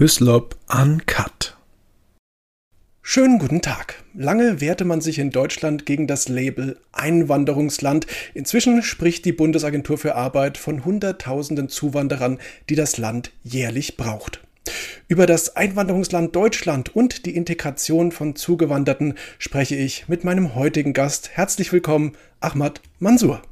[0.00, 1.58] Hyslop Uncut.
[3.02, 4.02] Schönen guten Tag.
[4.14, 8.06] Lange wehrte man sich in Deutschland gegen das Label Einwanderungsland.
[8.32, 12.38] Inzwischen spricht die Bundesagentur für Arbeit von Hunderttausenden Zuwanderern,
[12.70, 14.40] die das Land jährlich braucht.
[15.06, 21.28] Über das Einwanderungsland Deutschland und die Integration von Zugewanderten spreche ich mit meinem heutigen Gast.
[21.34, 23.42] Herzlich willkommen, Ahmad Mansour.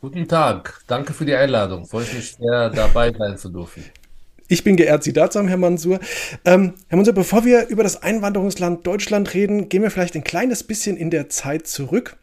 [0.00, 1.84] Guten Tag, danke für die Einladung.
[1.84, 3.82] Freue mich sehr, dabei sein zu dürfen.
[4.52, 5.98] Ich bin geehrt, Sie da zu haben, Herr Mansur.
[6.44, 10.62] Ähm, Herr Mansur, bevor wir über das Einwanderungsland Deutschland reden, gehen wir vielleicht ein kleines
[10.62, 12.18] bisschen in der Zeit zurück.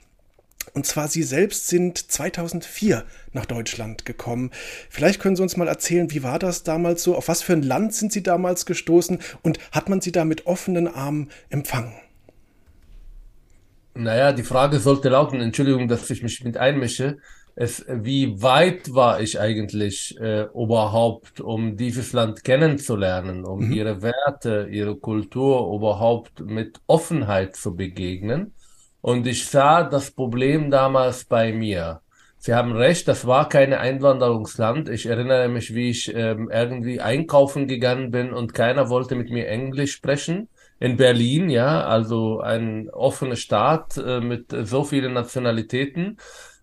[0.76, 3.04] Und zwar Sie selbst sind 2004
[3.34, 4.52] nach Deutschland gekommen.
[4.92, 7.16] Vielleicht können Sie uns mal erzählen, wie war das damals so?
[7.16, 9.18] Auf was für ein Land sind Sie damals gestoßen?
[9.42, 11.96] Und hat man Sie da mit offenen Armen empfangen?
[13.96, 17.18] Naja, die Frage sollte lauten, Entschuldigung, dass ich mich mit einmische
[17.62, 23.74] es, wie weit war ich eigentlich äh, überhaupt, um dieses Land kennenzulernen, um mhm.
[23.74, 28.54] ihre Werte, ihre Kultur überhaupt mit Offenheit zu begegnen.
[29.02, 32.00] Und ich sah das Problem damals bei mir.
[32.38, 34.88] Sie haben recht, das war kein Einwanderungsland.
[34.88, 39.50] Ich erinnere mich, wie ich ähm, irgendwie einkaufen gegangen bin und keiner wollte mit mir
[39.50, 40.48] Englisch sprechen.
[40.80, 46.16] In Berlin, ja, also ein offener Staat äh, mit so vielen Nationalitäten.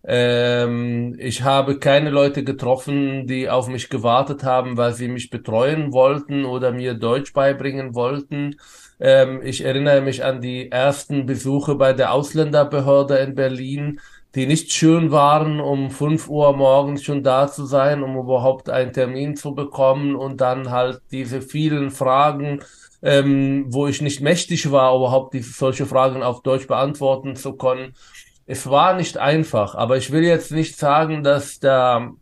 [0.08, 5.92] Ähm, ich habe keine Leute getroffen, die auf mich gewartet haben, weil sie mich betreuen
[5.92, 8.56] wollten oder mir Deutsch beibringen wollten.
[9.00, 14.00] Ähm, ich erinnere mich an die ersten Besuche bei der Ausländerbehörde in Berlin,
[14.36, 18.92] die nicht schön waren, um fünf Uhr morgens schon da zu sein, um überhaupt einen
[18.92, 22.60] Termin zu bekommen und dann halt diese vielen Fragen,
[23.02, 27.94] ähm, wo ich nicht mächtig war, überhaupt diese solche Fragen auf Deutsch beantworten zu können
[28.46, 32.12] es war nicht einfach, aber ich will jetzt nicht sagen, dass der,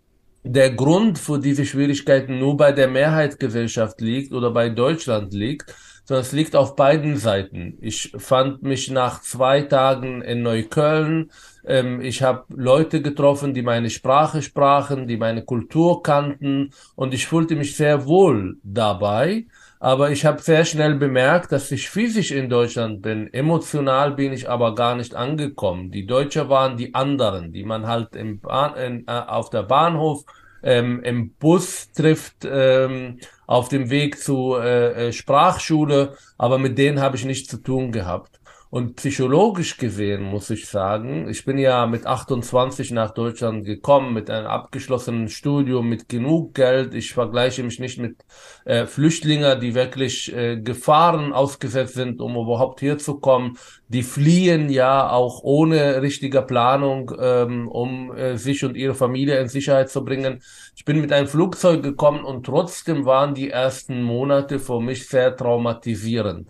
[0.43, 5.75] der Grund für diese Schwierigkeiten nur bei der Mehrheitsgesellschaft liegt oder bei Deutschland liegt,
[6.07, 7.79] sondern es liegt auf beiden Seiten.
[7.81, 11.31] Ich fand mich nach zwei Tagen in Neukölln.
[11.67, 17.27] Ähm, ich habe Leute getroffen, die meine Sprache sprachen, die meine Kultur kannten und ich
[17.27, 19.47] fühlte mich sehr wohl dabei.
[19.85, 23.31] Aber ich habe sehr schnell bemerkt, dass ich physisch in Deutschland bin.
[23.35, 25.91] Emotional bin ich aber gar nicht angekommen.
[25.91, 30.25] Die Deutsche waren die anderen, die man halt im Bahn, in, äh, auf der Bahnhof,
[30.63, 36.17] ähm, im Bus trifft, ähm, auf dem Weg zur äh, äh, Sprachschule.
[36.39, 38.41] Aber mit denen habe ich nichts zu tun gehabt.
[38.75, 44.29] Und psychologisch gesehen muss ich sagen, ich bin ja mit 28 nach Deutschland gekommen, mit
[44.29, 46.93] einem abgeschlossenen Studium, mit genug Geld.
[46.93, 48.17] Ich vergleiche mich nicht mit
[48.65, 53.57] äh, Flüchtlingen, die wirklich äh, Gefahren ausgesetzt sind, um überhaupt hier zu kommen.
[53.87, 59.47] Die fliehen ja auch ohne richtige Planung, ähm, um äh, sich und ihre Familie in
[59.47, 60.43] Sicherheit zu bringen.
[60.75, 65.37] Ich bin mit einem Flugzeug gekommen und trotzdem waren die ersten Monate für mich sehr
[65.37, 66.49] traumatisierend.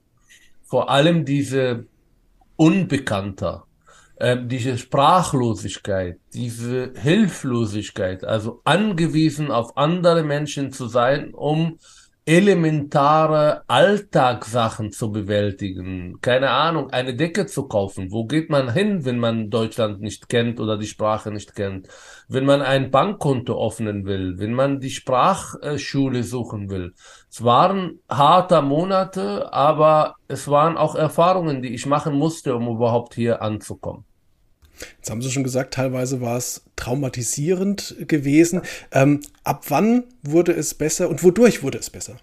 [0.62, 1.84] Vor allem diese
[2.56, 3.66] Unbekannter,
[4.16, 11.78] äh, diese Sprachlosigkeit, diese Hilflosigkeit, also angewiesen auf andere Menschen zu sein, um
[12.26, 16.20] elementare Alltagssachen zu bewältigen.
[16.22, 18.10] Keine Ahnung, eine Decke zu kaufen.
[18.12, 21.88] Wo geht man hin, wenn man Deutschland nicht kennt oder die Sprache nicht kennt?
[22.28, 26.94] Wenn man ein Bankkonto öffnen will, wenn man die Sprachschule suchen will.
[27.30, 33.14] Es waren harte Monate, aber es waren auch Erfahrungen, die ich machen musste, um überhaupt
[33.14, 34.06] hier anzukommen.
[34.96, 38.62] Jetzt haben Sie schon gesagt, teilweise war es traumatisierend gewesen.
[38.92, 42.16] Ähm, ab wann wurde es besser und wodurch wurde es besser?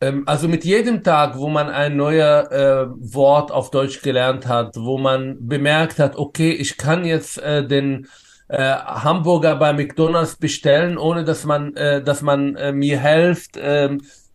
[0.00, 4.76] Ähm, also mit jedem Tag, wo man ein neues äh, Wort auf Deutsch gelernt hat,
[4.76, 8.06] wo man bemerkt hat, okay, ich kann jetzt äh, den
[8.48, 13.58] äh, Hamburger bei McDonald's bestellen, ohne dass man, äh, dass man äh, mir hilft.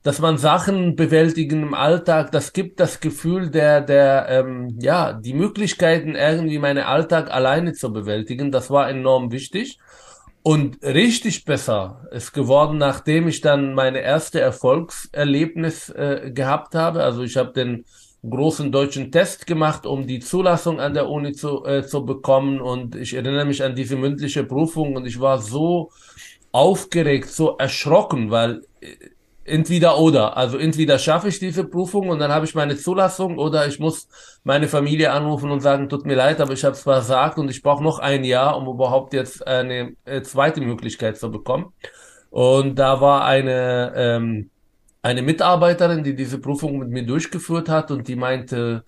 [0.03, 5.33] Dass man Sachen bewältigen im Alltag, das gibt das Gefühl der, der, ähm, ja, die
[5.33, 9.77] Möglichkeiten irgendwie meinen Alltag alleine zu bewältigen, das war enorm wichtig.
[10.43, 17.03] Und richtig besser ist geworden, nachdem ich dann meine erste Erfolgserlebnis äh, gehabt habe.
[17.03, 17.85] Also ich habe den
[18.27, 22.59] großen deutschen Test gemacht, um die Zulassung an der Uni zu, äh, zu bekommen.
[22.59, 25.91] Und ich erinnere mich an diese mündliche Prüfung und ich war so
[26.51, 28.87] aufgeregt, so erschrocken, weil äh,
[29.51, 30.37] entweder oder.
[30.37, 34.07] Also entweder schaffe ich diese Prüfung und dann habe ich meine Zulassung oder ich muss
[34.43, 37.61] meine Familie anrufen und sagen, tut mir leid, aber ich habe es versagt und ich
[37.61, 41.73] brauche noch ein Jahr, um überhaupt jetzt eine äh, zweite Möglichkeit zu bekommen.
[42.29, 44.49] Und da war eine, ähm,
[45.01, 48.83] eine Mitarbeiterin, die diese Prüfung mit mir durchgeführt hat und die meinte,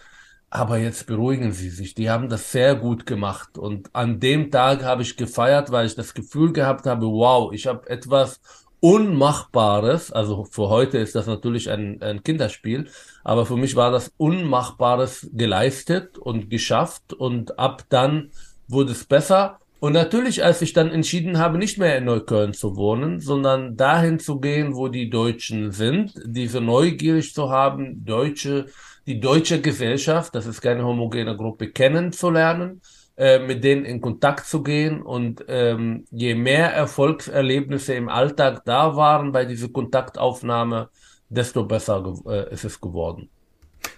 [0.49, 3.57] aber jetzt beruhigen Sie sich, die haben das sehr gut gemacht.
[3.57, 7.65] Und an dem Tag habe ich gefeiert, weil ich das Gefühl gehabt habe, wow, ich
[7.65, 8.39] habe etwas
[8.83, 12.89] Unmachbares, also für heute ist das natürlich ein, ein Kinderspiel,
[13.23, 18.31] aber für mich war das Unmachbares geleistet und geschafft und ab dann
[18.67, 19.59] wurde es besser.
[19.79, 24.19] Und natürlich, als ich dann entschieden habe, nicht mehr in Neukölln zu wohnen, sondern dahin
[24.19, 28.65] zu gehen, wo die Deutschen sind, diese neugierig zu haben, deutsche,
[29.07, 32.81] die deutsche Gesellschaft, das ist keine homogene Gruppe, kennenzulernen,
[33.17, 35.01] äh, mit denen in Kontakt zu gehen.
[35.01, 40.89] Und ähm, je mehr Erfolgserlebnisse im Alltag da waren bei dieser Kontaktaufnahme,
[41.29, 43.29] desto besser äh, ist es geworden.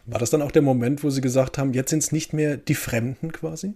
[0.05, 2.57] War das dann auch der Moment, wo Sie gesagt haben, jetzt sind es nicht mehr
[2.57, 3.73] die Fremden quasi?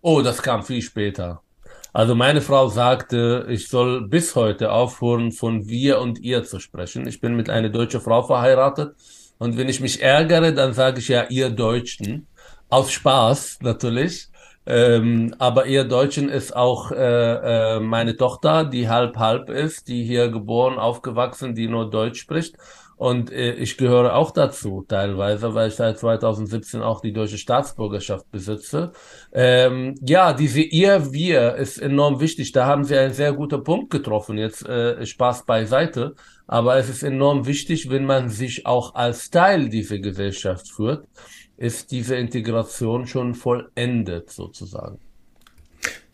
[0.00, 1.42] Oh, das kam viel später.
[1.92, 7.06] Also meine Frau sagte, ich soll bis heute aufhören, von wir und ihr zu sprechen.
[7.06, 8.96] Ich bin mit einer deutschen Frau verheiratet
[9.38, 12.26] und wenn ich mich ärgere, dann sage ich ja ihr Deutschen.
[12.68, 14.28] Aus Spaß natürlich.
[14.66, 20.04] Ähm, aber ihr Deutschen ist auch äh, äh, meine Tochter, die halb halb ist, die
[20.04, 22.56] hier geboren, aufgewachsen, die nur Deutsch spricht.
[22.96, 28.30] Und äh, ich gehöre auch dazu teilweise, weil ich seit 2017 auch die deutsche Staatsbürgerschaft
[28.30, 28.92] besitze.
[29.32, 32.52] Ähm, ja, diese ihr, wir ist enorm wichtig.
[32.52, 34.38] Da haben Sie einen sehr guten Punkt getroffen.
[34.38, 36.14] Jetzt äh, Spaß beiseite.
[36.46, 41.06] Aber es ist enorm wichtig, wenn man sich auch als Teil dieser Gesellschaft führt
[41.56, 44.98] ist diese Integration schon vollendet sozusagen.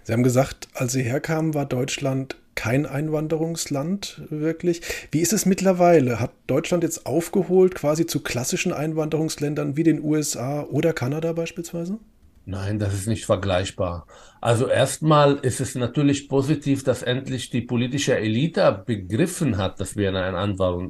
[0.03, 4.83] Sie haben gesagt, als Sie herkamen, war Deutschland kein Einwanderungsland wirklich.
[5.11, 6.21] Wie ist es mittlerweile?
[6.21, 11.99] Hat Deutschland jetzt aufgeholt quasi zu klassischen Einwanderungsländern wie den USA oder Kanada beispielsweise?
[12.47, 14.07] Nein, das ist nicht vergleichbar.
[14.41, 20.09] Also erstmal ist es natürlich positiv, dass endlich die politische Elite begriffen hat, dass wir
[20.09, 20.35] in ein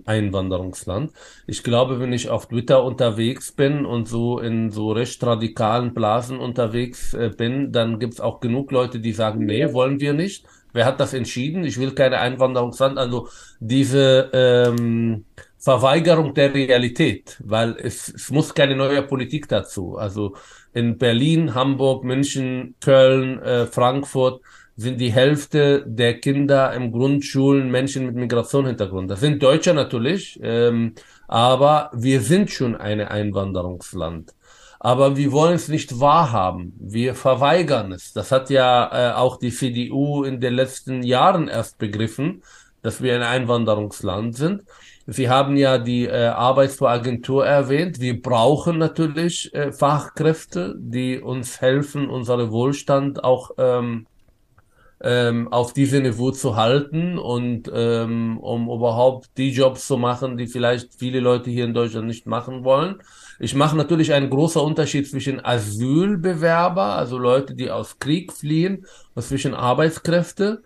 [0.06, 1.12] Einwanderungsland.
[1.46, 6.38] Ich glaube, wenn ich auf Twitter unterwegs bin und so in so recht radikalen Blasen
[6.38, 10.46] unterwegs äh, bin, dann gibt's auch genug Leute, die sagen, nee, wollen wir nicht.
[10.72, 11.64] Wer hat das entschieden?
[11.64, 12.96] Ich will keine Einwanderungsland.
[12.96, 15.24] Also diese ähm,
[15.60, 19.96] Verweigerung der Realität, weil es, es muss keine neue Politik dazu.
[19.96, 20.34] Also
[20.72, 24.40] in Berlin, Hamburg, München, Köln, äh, Frankfurt
[24.76, 29.10] sind die Hälfte der Kinder im Grundschulen Menschen mit Migrationshintergrund.
[29.10, 30.94] Das sind Deutsche natürlich, ähm,
[31.28, 34.32] aber wir sind schon ein Einwanderungsland.
[34.78, 36.72] Aber wir wollen es nicht wahrhaben.
[36.80, 38.14] Wir verweigern es.
[38.14, 42.42] Das hat ja äh, auch die CDU in den letzten Jahren erst begriffen,
[42.80, 44.62] dass wir ein Einwanderungsland sind.
[45.06, 48.00] Sie haben ja die äh, Arbeitsagentur erwähnt.
[48.00, 54.06] Wir brauchen natürlich äh, Fachkräfte, die uns helfen, unseren Wohlstand auch ähm,
[55.02, 60.46] ähm, auf diesem Niveau zu halten und ähm, um überhaupt die Jobs zu machen, die
[60.46, 62.96] vielleicht viele Leute hier in Deutschland nicht machen wollen.
[63.38, 69.22] Ich mache natürlich einen großen Unterschied zwischen Asylbewerber, also Leute, die aus Krieg fliehen, und
[69.22, 70.62] zwischen Arbeitskräfte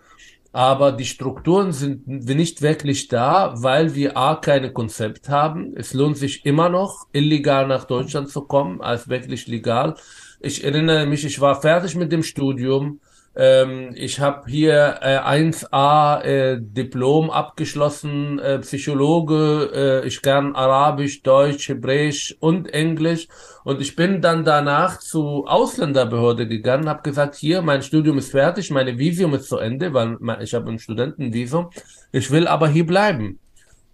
[0.55, 5.73] aber die Strukturen sind nicht wirklich da, weil wir A, keine Konzept haben.
[5.75, 9.95] Es lohnt sich immer noch, illegal nach Deutschland zu kommen, als wirklich legal.
[10.39, 13.01] Ich erinnere mich, ich war fertig mit dem Studium,
[13.35, 19.71] ähm, ich habe hier äh, 1a äh, Diplom abgeschlossen, äh, Psychologe,
[20.03, 23.27] äh, ich kann Arabisch, Deutsch, Hebräisch und Englisch.
[23.63, 28.71] Und ich bin dann danach zu Ausländerbehörde gegangen, habe gesagt, hier, mein Studium ist fertig,
[28.71, 31.69] meine Visum ist zu Ende, weil ich habe ein Studentenvisum.
[32.11, 33.39] Ich will aber hier bleiben.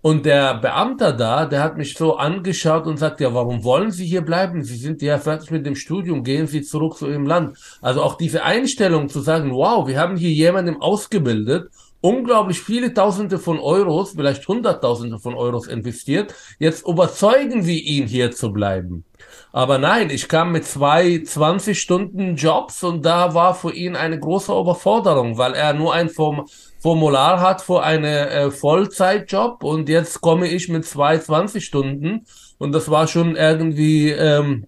[0.01, 4.05] Und der Beamter da, der hat mich so angeschaut und sagt, ja, warum wollen Sie
[4.05, 4.63] hier bleiben?
[4.63, 7.58] Sie sind ja fertig mit dem Studium, gehen Sie zurück zu Ihrem Land.
[7.81, 11.70] Also auch diese Einstellung zu sagen, wow, wir haben hier jemanden ausgebildet,
[12.01, 18.31] unglaublich viele Tausende von Euros, vielleicht Hunderttausende von Euros investiert, jetzt überzeugen wir ihn hier
[18.31, 19.05] zu bleiben.
[19.53, 24.20] Aber nein, ich kam mit zwei 20 Stunden Jobs und da war für ihn eine
[24.20, 26.46] große Überforderung, weil er nur ein Form
[26.82, 32.26] Formular hat für einen äh, Vollzeitjob und jetzt komme ich mit zwei 20 Stunden
[32.58, 34.66] und das war schon irgendwie ähm,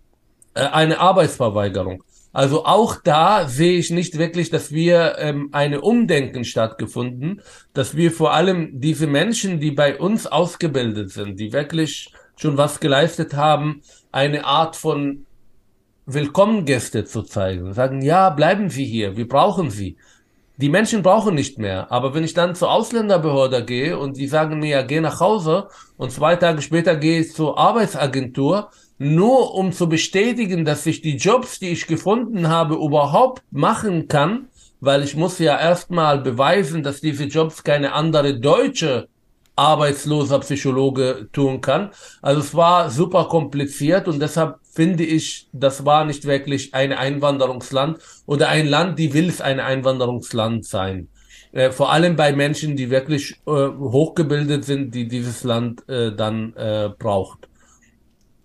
[0.53, 2.03] äh, eine Arbeitsverweigerung.
[2.32, 7.41] Also auch da sehe ich nicht wirklich, dass wir ähm, eine Umdenken stattgefunden,
[7.74, 12.79] dass wir vor allem diese Menschen, die bei uns ausgebildet sind, die wirklich schon was
[12.79, 15.25] geleistet haben, eine Art von
[16.05, 17.74] Willkommengäste zu zeigen.
[17.74, 19.98] Sagen, ja, bleiben Sie hier, wir brauchen Sie.
[20.57, 21.91] Die Menschen brauchen nicht mehr.
[21.91, 25.67] Aber wenn ich dann zur Ausländerbehörde gehe und die sagen mir, ja, geh nach Hause
[25.98, 28.69] und zwei Tage später gehe ich zur Arbeitsagentur,
[29.00, 34.48] nur um zu bestätigen, dass ich die Jobs, die ich gefunden habe, überhaupt machen kann,
[34.79, 39.07] weil ich muss ja erstmal beweisen, dass diese Jobs keine andere deutsche
[39.55, 41.91] arbeitsloser Psychologe tun kann.
[42.22, 47.99] Also es war super kompliziert und deshalb finde ich, das war nicht wirklich ein Einwanderungsland
[48.25, 51.09] oder ein Land, die will es ein Einwanderungsland sein.
[51.51, 56.53] äh, vor allem bei Menschen, die wirklich äh, hochgebildet sind, die dieses Land äh, dann
[56.55, 57.49] äh, braucht.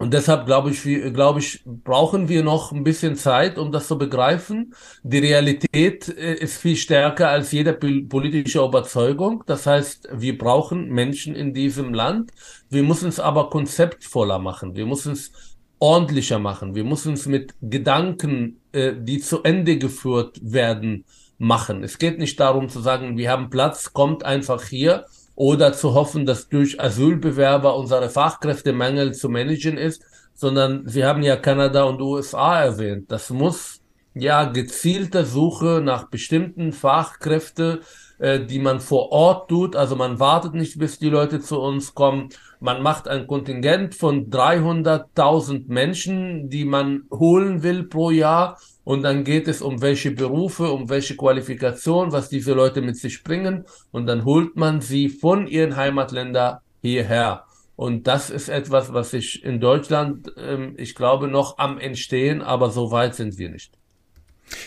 [0.00, 0.82] Und deshalb glaube ich,
[1.12, 4.72] glaube ich, brauchen wir noch ein bisschen Zeit, um das zu begreifen.
[5.02, 9.42] Die Realität äh, ist viel stärker als jede politische Überzeugung.
[9.46, 12.30] Das heißt, wir brauchen Menschen in diesem Land.
[12.70, 14.76] Wir müssen es aber konzeptvoller machen.
[14.76, 15.32] Wir müssen es
[15.78, 16.74] ordentlicher machen.
[16.74, 21.04] Wir müssen es mit Gedanken, äh, die zu Ende geführt werden,
[21.38, 21.84] machen.
[21.84, 26.26] Es geht nicht darum zu sagen, wir haben Platz, kommt einfach hier oder zu hoffen,
[26.26, 30.02] dass durch Asylbewerber unsere Fachkräftemangel zu managen ist,
[30.34, 33.10] sondern Sie haben ja Kanada und USA erwähnt.
[33.10, 33.80] Das muss
[34.14, 37.80] ja gezielte Suche nach bestimmten Fachkräfte,
[38.18, 39.76] äh, die man vor Ort tut.
[39.76, 42.30] Also man wartet nicht, bis die Leute zu uns kommen.
[42.60, 49.22] Man macht ein Kontingent von 300.000 Menschen, die man holen will pro Jahr und dann
[49.22, 54.06] geht es um welche Berufe, um welche Qualifikation, was diese Leute mit sich bringen und
[54.06, 57.44] dann holt man sie von ihren Heimatländern hierher.
[57.76, 62.70] Und das ist etwas, was sich in Deutschland, ähm, ich glaube, noch am Entstehen, aber
[62.70, 63.78] so weit sind wir nicht.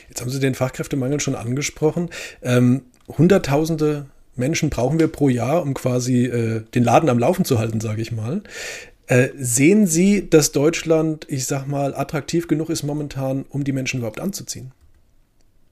[0.07, 2.09] Jetzt haben Sie den Fachkräftemangel schon angesprochen.
[2.41, 2.83] Ähm,
[3.17, 7.79] Hunderttausende Menschen brauchen wir pro Jahr, um quasi äh, den Laden am Laufen zu halten,
[7.79, 8.43] sage ich mal.
[9.07, 13.97] Äh, sehen Sie, dass Deutschland, ich sag mal, attraktiv genug ist momentan, um die Menschen
[13.97, 14.71] überhaupt anzuziehen?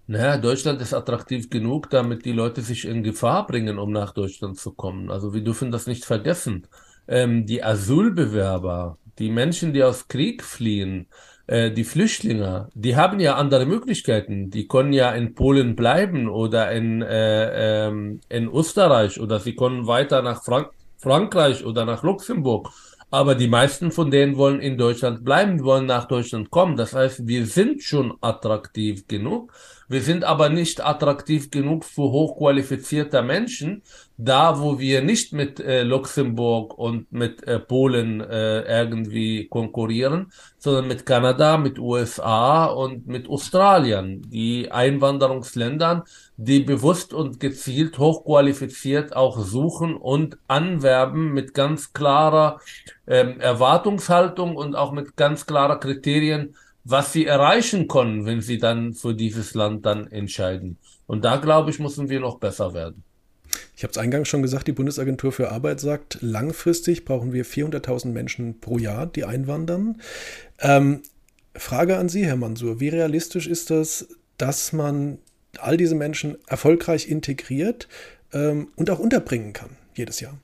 [0.07, 4.57] Naja, Deutschland ist attraktiv genug, damit die Leute sich in Gefahr bringen, um nach Deutschland
[4.57, 5.11] zu kommen.
[5.11, 6.67] Also wir dürfen das nicht vergessen.
[7.07, 11.07] Ähm, die Asylbewerber, die Menschen, die aus Krieg fliehen,
[11.49, 14.51] äh, die Flüchtlinge, die haben ja andere Möglichkeiten.
[14.51, 19.87] Die können ja in Polen bleiben oder in, äh, ähm, in Österreich oder sie können
[19.87, 20.69] weiter nach Frank
[21.01, 22.69] Frankreich oder nach Luxemburg
[23.11, 26.77] aber die meisten von denen wollen in Deutschland bleiben, wollen nach Deutschland kommen.
[26.77, 29.51] Das heißt, wir sind schon attraktiv genug.
[29.87, 33.81] Wir sind aber nicht attraktiv genug für hochqualifizierte Menschen,
[34.17, 40.87] da wo wir nicht mit äh, Luxemburg und mit äh, Polen äh, irgendwie konkurrieren, sondern
[40.87, 46.03] mit Kanada, mit USA und mit Australien, die Einwanderungsländern,
[46.41, 52.61] die bewusst und gezielt hochqualifiziert auch suchen und anwerben mit ganz klarer
[53.07, 56.55] ähm, Erwartungshaltung und auch mit ganz klarer Kriterien,
[56.85, 60.77] was sie erreichen können, wenn sie dann für dieses Land dann entscheiden.
[61.07, 63.03] Und da, glaube ich, müssen wir noch besser werden.
[63.75, 68.13] Ich habe es eingangs schon gesagt, die Bundesagentur für Arbeit sagt, langfristig brauchen wir 400.000
[68.13, 69.99] Menschen pro Jahr, die einwandern.
[70.59, 71.01] Ähm,
[71.53, 75.17] Frage an Sie, Herr Mansur, wie realistisch ist das, dass man
[75.63, 77.87] all diese Menschen erfolgreich integriert
[78.33, 80.37] ähm, und auch unterbringen kann, jedes Jahr?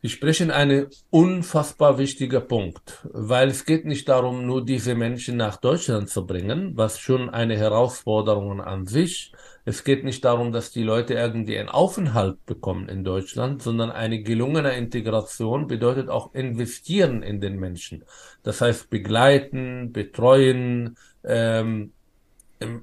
[0.00, 5.56] Sie sprechen einen unfassbar wichtigen Punkt, weil es geht nicht darum, nur diese Menschen nach
[5.56, 9.32] Deutschland zu bringen, was schon eine Herausforderung an sich.
[9.64, 14.22] Es geht nicht darum, dass die Leute irgendwie einen Aufenthalt bekommen in Deutschland, sondern eine
[14.22, 18.04] gelungene Integration bedeutet auch investieren in den Menschen.
[18.44, 21.92] Das heißt begleiten, betreuen, ähm,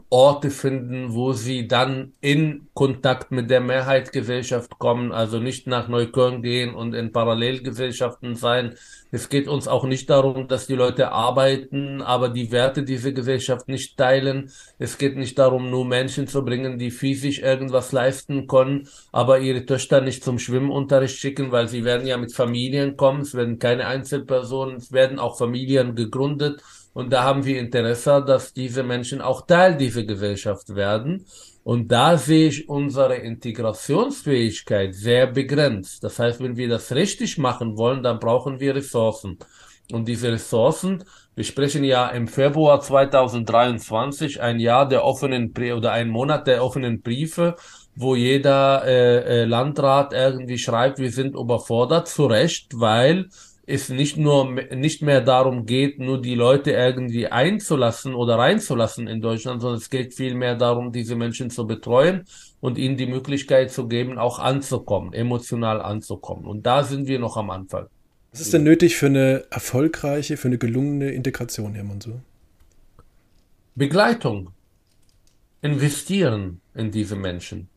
[0.09, 6.41] Orte finden, wo sie dann in Kontakt mit der Mehrheitsgesellschaft kommen, also nicht nach Neukölln
[6.41, 8.75] gehen und in Parallelgesellschaften sein.
[9.11, 13.67] Es geht uns auch nicht darum, dass die Leute arbeiten, aber die Werte dieser Gesellschaft
[13.67, 14.49] nicht teilen.
[14.79, 19.65] Es geht nicht darum, nur Menschen zu bringen, die physisch irgendwas leisten können, aber ihre
[19.65, 23.21] Töchter nicht zum Schwimmunterricht schicken, weil sie werden ja mit Familien kommen.
[23.21, 26.61] Es werden keine Einzelpersonen, es werden auch Familien gegründet
[26.95, 31.25] und da haben wir Interesse, dass diese Menschen auch Teil dieser Gesellschaft werden.
[31.65, 36.05] Und da sehe ich unsere Integrationsfähigkeit sehr begrenzt.
[36.05, 39.37] Das heißt, wenn wir das richtig machen wollen, dann brauchen wir Ressourcen.
[39.91, 41.03] Und diese Ressourcen,
[41.35, 47.01] wir sprechen ja im Februar 2023, ein Jahr der offenen oder ein Monat der offenen
[47.01, 47.57] Briefe,
[47.97, 53.27] wo jeder äh, äh, Landrat irgendwie schreibt, wir sind überfordert, zu Recht, weil
[53.67, 59.21] es nicht nur nicht mehr darum geht, nur die Leute irgendwie einzulassen oder reinzulassen in
[59.21, 62.25] Deutschland, sondern es geht vielmehr darum, diese Menschen zu betreuen
[62.59, 66.45] und ihnen die Möglichkeit zu geben, auch anzukommen, emotional anzukommen.
[66.45, 67.87] Und da sind wir noch am Anfang.
[68.31, 72.21] Was ist denn nötig für eine erfolgreiche, für eine gelungene Integration, Herr Mansur?
[73.75, 74.51] Begleitung.
[75.61, 77.69] Investieren in diese Menschen.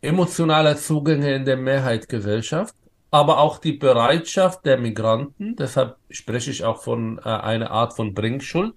[0.00, 2.74] Emotionale Zugänge in der Mehrheitsgesellschaft
[3.10, 8.14] aber auch die Bereitschaft der Migranten, deshalb spreche ich auch von äh, einer Art von
[8.14, 8.74] Bringschuld,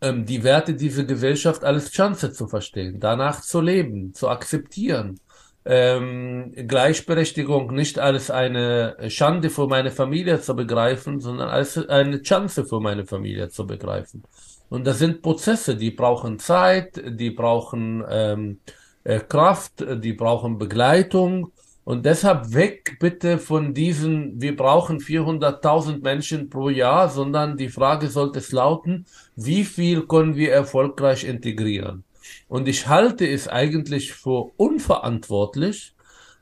[0.00, 5.20] ähm, die Werte dieser Gesellschaft als Chance zu verstehen, danach zu leben, zu akzeptieren.
[5.68, 12.64] Ähm, Gleichberechtigung nicht als eine Schande für meine Familie zu begreifen, sondern als eine Chance
[12.66, 14.22] für meine Familie zu begreifen.
[14.68, 18.60] Und das sind Prozesse, die brauchen Zeit, die brauchen ähm,
[19.02, 21.52] äh, Kraft, die brauchen Begleitung.
[21.86, 28.08] Und deshalb weg bitte von diesen, wir brauchen 400.000 Menschen pro Jahr, sondern die Frage
[28.08, 32.02] sollte es lauten, wie viel können wir erfolgreich integrieren?
[32.48, 35.94] Und ich halte es eigentlich für unverantwortlich,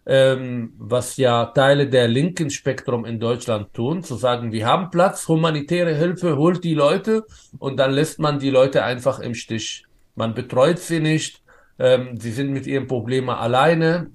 [0.06, 5.28] ähm, was ja Teile der linken Spektrum in Deutschland tun, zu sagen, wir haben Platz,
[5.28, 7.26] humanitäre Hilfe, holt die Leute
[7.58, 9.84] und dann lässt man die Leute einfach im Stich.
[10.14, 11.42] Man betreut sie nicht,
[11.78, 14.10] ähm, sie sind mit ihren Problemen alleine,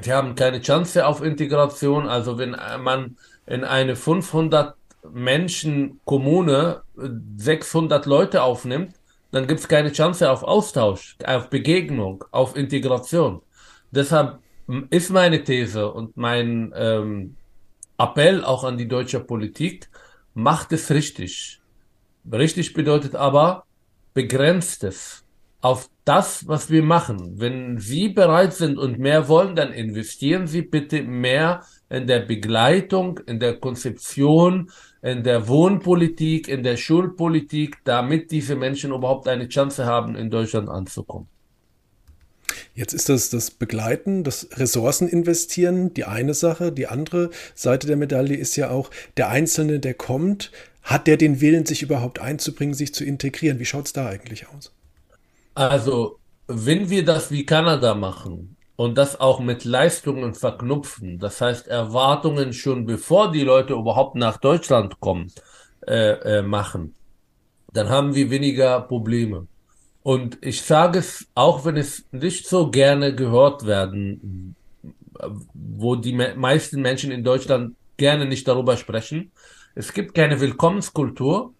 [0.00, 2.08] sie haben keine Chance auf Integration.
[2.08, 4.74] Also wenn man in eine 500
[5.12, 6.82] Menschen Kommune
[7.36, 8.94] 600 Leute aufnimmt,
[9.30, 13.42] dann gibt es keine Chance auf Austausch, auf Begegnung, auf Integration.
[13.90, 14.38] Deshalb
[14.90, 17.36] ist meine These und mein ähm,
[17.98, 19.88] Appell auch an die deutsche Politik,
[20.34, 21.60] macht es richtig.
[22.30, 23.64] Richtig bedeutet aber,
[24.14, 25.24] begrenzt es
[25.60, 27.40] auf das, was wir machen.
[27.40, 33.18] Wenn Sie bereit sind und mehr wollen, dann investieren Sie bitte mehr in der Begleitung,
[33.26, 34.70] in der Konzeption,
[35.02, 40.68] in der Wohnpolitik, in der Schulpolitik, damit diese Menschen überhaupt eine Chance haben, in Deutschland
[40.68, 41.28] anzukommen.
[42.74, 46.72] Jetzt ist das das Begleiten, das Ressourcen investieren, die eine Sache.
[46.72, 51.40] Die andere Seite der Medaille ist ja auch, der Einzelne, der kommt, hat der den
[51.40, 53.58] Willen, sich überhaupt einzubringen, sich zu integrieren?
[53.58, 54.72] Wie schaut es da eigentlich aus?
[55.58, 61.66] Also, wenn wir das wie Kanada machen und das auch mit Leistungen verknüpfen, das heißt
[61.66, 65.32] Erwartungen schon bevor die Leute überhaupt nach Deutschland kommen,
[65.84, 66.94] äh, äh, machen,
[67.72, 69.48] dann haben wir weniger Probleme.
[70.04, 74.54] Und ich sage es, auch wenn es nicht so gerne gehört werden,
[75.54, 79.32] wo die me meisten Menschen in Deutschland gerne nicht darüber sprechen.
[79.74, 81.52] Es gibt keine Willkommenskultur,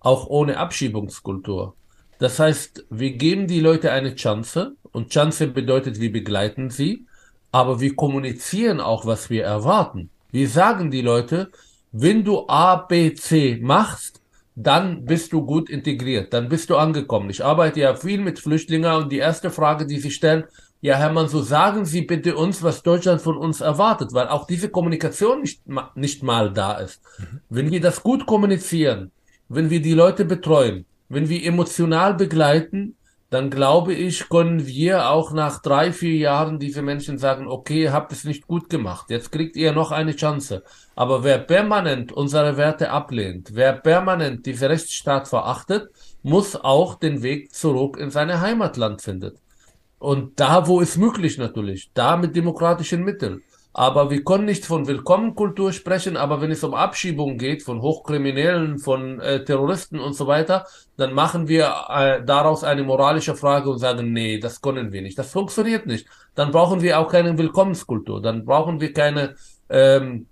[0.00, 1.74] auch ohne Abschiebungskultur.
[2.18, 7.06] Das heißt, wir geben die Leute eine Chance und Chance bedeutet, wir begleiten sie,
[7.52, 10.10] aber wir kommunizieren auch, was wir erwarten.
[10.30, 11.50] Wir sagen die Leute,
[11.92, 14.20] wenn du A, B, C machst,
[14.54, 17.30] dann bist du gut integriert, dann bist du angekommen.
[17.30, 20.44] Ich arbeite ja viel mit Flüchtlingen und die erste Frage, die sie stellen,
[20.80, 24.68] ja, Hermann, so sagen Sie bitte uns, was Deutschland von uns erwartet, weil auch diese
[24.68, 25.62] Kommunikation nicht,
[25.96, 27.00] nicht mal da ist.
[27.18, 27.40] Mhm.
[27.48, 29.10] Wenn wir das gut kommunizieren,
[29.48, 32.96] wenn wir die Leute betreuen, wenn wir emotional begleiten,
[33.30, 37.92] dann glaube ich, können wir auch nach drei, vier Jahren diese Menschen sagen, okay, ihr
[37.92, 40.62] habt es nicht gut gemacht, jetzt kriegt ihr noch eine Chance.
[40.96, 45.90] Aber wer permanent unsere Werte ablehnt, wer permanent diese Rechtsstaat verachtet,
[46.22, 49.32] muss auch den Weg zurück in seine Heimatland finden.
[49.98, 53.42] Und da, wo es möglich natürlich, da mit demokratischen Mitteln.
[53.78, 58.80] Aber wir können nicht von Willkommenkultur sprechen, aber wenn es um Abschiebung geht, von Hochkriminellen,
[58.80, 63.78] von äh, Terroristen und so weiter, dann machen wir äh, daraus eine moralische Frage und
[63.78, 65.16] sagen, nee, das können wir nicht.
[65.16, 66.08] Das funktioniert nicht.
[66.34, 68.20] Dann brauchen wir auch keine Willkommenskultur.
[68.20, 69.36] Dann brauchen wir keine,
[69.70, 70.26] ähm,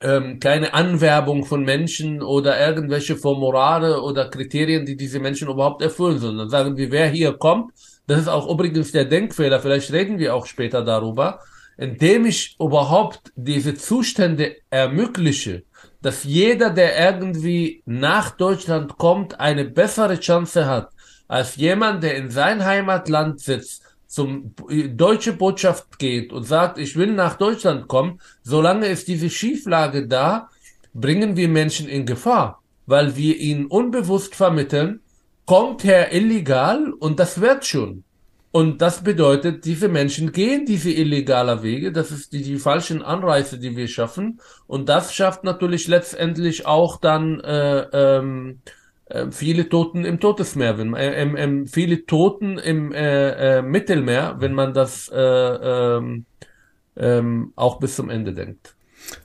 [0.00, 6.18] ähm, keine Anwerbung von Menschen oder irgendwelche Formulare oder Kriterien, die diese Menschen überhaupt erfüllen
[6.18, 6.38] sollen.
[6.38, 7.72] Dann sagen wir, wer hier kommt,
[8.06, 11.40] das ist auch übrigens der Denkfehler, vielleicht reden wir auch später darüber,
[11.76, 15.64] indem ich überhaupt diese Zustände ermögliche,
[16.00, 20.90] dass jeder, der irgendwie nach Deutschland kommt, eine bessere Chance hat,
[21.28, 24.54] als jemand, der in sein Heimatland sitzt, zum
[24.94, 30.50] deutsche Botschaft geht und sagt, ich will nach Deutschland kommen, solange ist diese Schieflage da,
[30.92, 35.00] bringen wir Menschen in Gefahr, weil wir ihnen unbewusst vermitteln,
[35.46, 38.04] kommt her illegal und das wird schon.
[38.52, 41.90] Und das bedeutet, diese Menschen gehen diese illegalen Wege.
[41.90, 44.40] Das ist die, die falschen Anreize, die wir schaffen.
[44.66, 48.60] Und das schafft natürlich letztendlich auch dann äh, ähm,
[49.06, 54.52] äh, viele Toten im Todesmeer, wenn, äh, äh, viele Toten im äh, äh, Mittelmeer, wenn
[54.52, 56.26] man das äh, ähm,
[56.96, 58.74] ähm, auch bis zum Ende denkt.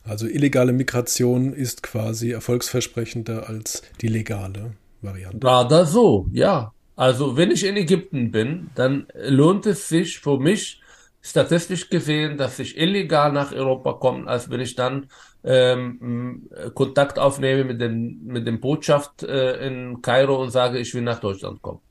[0.05, 5.37] Also illegale Migration ist quasi erfolgsversprechender als die legale Variante.
[5.39, 6.71] Gerade so, ja.
[6.97, 10.81] Also, wenn ich in Ägypten bin, dann lohnt es sich für mich,
[11.21, 15.07] statistisch gesehen, dass ich illegal nach Europa komme, als wenn ich dann
[15.43, 21.03] ähm, Kontakt aufnehme mit dem, mit dem Botschaft äh, in Kairo und sage, ich will
[21.03, 21.81] nach Deutschland kommen.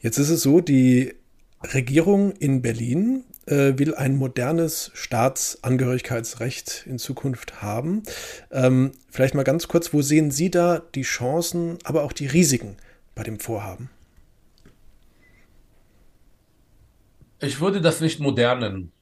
[0.00, 1.14] Jetzt ist es so, die
[1.74, 8.04] Regierung in Berlin äh, will ein modernes Staatsangehörigkeitsrecht in Zukunft haben.
[8.50, 12.76] Ähm, vielleicht mal ganz kurz, wo sehen Sie da die Chancen, aber auch die Risiken
[13.14, 13.90] bei dem Vorhaben?
[17.40, 18.92] Ich würde das nicht modern nennen.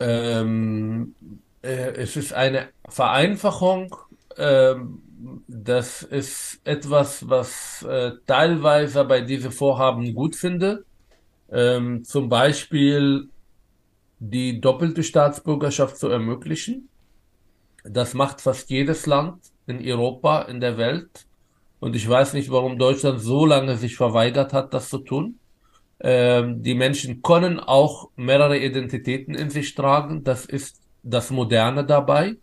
[0.00, 1.14] Ähm,
[1.62, 3.94] äh, es ist eine Vereinfachung,
[4.36, 5.02] ähm,
[5.48, 10.84] das ist etwas, was äh, teilweise bei diesen Vorhaben gut finde.
[11.50, 13.28] Ähm, zum Beispiel
[14.20, 16.88] die doppelte Staatsbürgerschaft zu ermöglichen.
[17.84, 21.26] Das macht fast jedes Land in Europa, in der Welt.
[21.80, 25.38] Und ich weiß nicht, warum Deutschland so lange sich verweigert hat, das zu tun.
[26.00, 30.24] Ähm, die Menschen können auch mehrere Identitäten in sich tragen.
[30.24, 32.36] Das ist das Moderne dabei.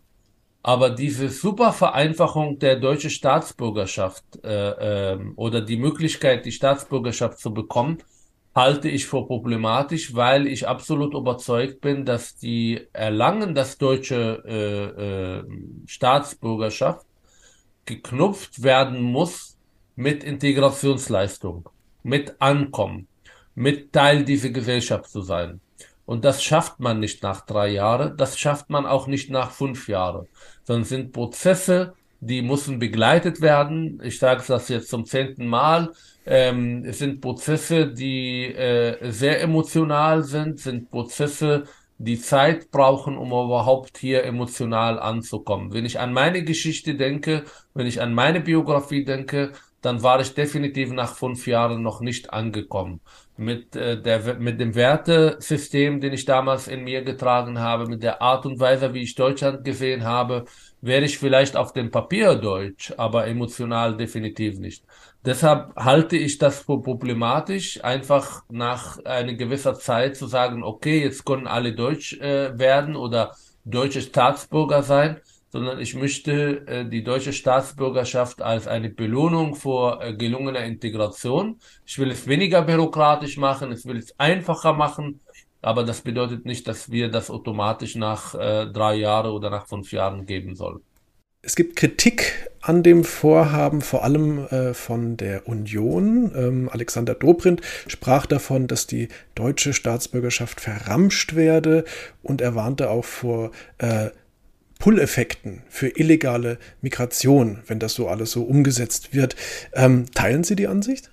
[0.62, 7.54] Aber diese super Vereinfachung der deutschen Staatsbürgerschaft äh, äh, oder die Möglichkeit, die Staatsbürgerschaft zu
[7.54, 7.98] bekommen,
[8.52, 15.38] halte ich für problematisch, weil ich absolut überzeugt bin, dass die Erlangen das deutsche äh,
[15.38, 15.44] äh,
[15.86, 17.05] Staatsbürgerschaft
[17.86, 19.56] geknüpft werden muss
[19.94, 21.68] mit Integrationsleistung,
[22.02, 23.08] mit Ankommen,
[23.54, 25.60] mit Teil dieser Gesellschaft zu sein.
[26.04, 29.88] Und das schafft man nicht nach drei Jahren, das schafft man auch nicht nach fünf
[29.88, 30.26] Jahren,
[30.62, 34.00] sondern sind Prozesse, die müssen begleitet werden.
[34.02, 35.92] Ich sage das jetzt zum zehnten Mal.
[36.24, 41.64] Ähm, es sind Prozesse, die äh, sehr emotional sind, sind Prozesse,
[41.98, 45.72] die Zeit brauchen, um überhaupt hier emotional anzukommen.
[45.72, 50.34] Wenn ich an meine Geschichte denke, wenn ich an meine Biografie denke, dann war ich
[50.34, 53.00] definitiv nach fünf Jahren noch nicht angekommen.
[53.36, 58.20] Mit, äh, der, mit dem Wertesystem, den ich damals in mir getragen habe, mit der
[58.20, 60.46] Art und Weise, wie ich Deutschland gesehen habe,
[60.86, 64.84] wäre ich vielleicht auf dem Papier deutsch, aber emotional definitiv nicht.
[65.24, 71.24] Deshalb halte ich das für problematisch, einfach nach einer gewisser Zeit zu sagen, okay, jetzt
[71.24, 75.20] können alle deutsch äh, werden oder deutsche Staatsbürger sein
[75.56, 81.58] sondern ich möchte äh, die deutsche Staatsbürgerschaft als eine Belohnung für äh, gelungene Integration.
[81.86, 85.20] Ich will es weniger bürokratisch machen, ich will es einfacher machen,
[85.66, 89.90] aber das bedeutet nicht, dass wir das automatisch nach äh, drei Jahren oder nach fünf
[89.90, 90.78] Jahren geben sollen.
[91.42, 96.30] Es gibt Kritik an dem Vorhaben, vor allem äh, von der Union.
[96.36, 101.84] Ähm, Alexander Dobrindt sprach davon, dass die deutsche Staatsbürgerschaft verramscht werde
[102.22, 104.10] und er warnte auch vor äh,
[104.78, 109.34] Pull-Effekten für illegale Migration, wenn das so alles so umgesetzt wird.
[109.72, 111.10] Ähm, teilen Sie die Ansicht?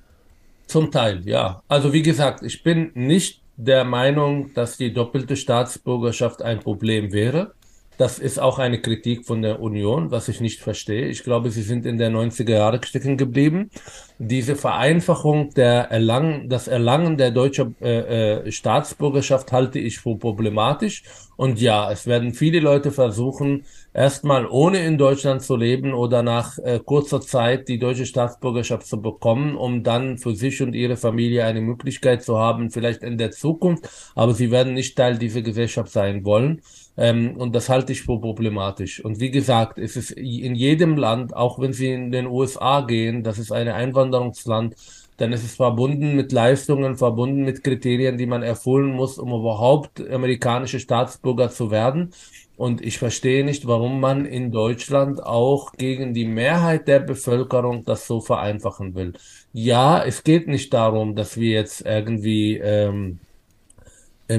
[0.67, 1.63] Zum Teil, ja.
[1.67, 7.53] Also wie gesagt, ich bin nicht der Meinung, dass die doppelte Staatsbürgerschaft ein Problem wäre.
[7.97, 11.07] Das ist auch eine Kritik von der Union, was ich nicht verstehe.
[11.07, 13.69] Ich glaube, sie sind in der 90er Jahre stecken geblieben.
[14.17, 21.03] Diese Vereinfachung der Erlangen, das Erlangen der deutschen äh, äh, Staatsbürgerschaft halte ich für problematisch.
[21.35, 26.57] Und ja, es werden viele Leute versuchen, erstmal ohne in Deutschland zu leben oder nach
[26.59, 31.45] äh, kurzer Zeit die deutsche Staatsbürgerschaft zu bekommen, um dann für sich und ihre Familie
[31.45, 33.89] eine Möglichkeit zu haben, vielleicht in der Zukunft.
[34.15, 36.61] Aber sie werden nicht Teil dieser Gesellschaft sein wollen.
[36.95, 39.03] Ähm, und das halte ich für problematisch.
[39.03, 43.23] Und wie gesagt, es ist in jedem Land, auch wenn Sie in den USA gehen,
[43.23, 44.75] das ist ein Einwanderungsland,
[45.17, 50.01] dann ist es verbunden mit Leistungen, verbunden mit Kriterien, die man erfüllen muss, um überhaupt
[50.09, 52.11] amerikanische Staatsbürger zu werden.
[52.55, 58.05] Und ich verstehe nicht, warum man in Deutschland auch gegen die Mehrheit der Bevölkerung das
[58.07, 59.13] so vereinfachen will.
[59.53, 63.19] Ja, es geht nicht darum, dass wir jetzt irgendwie ähm,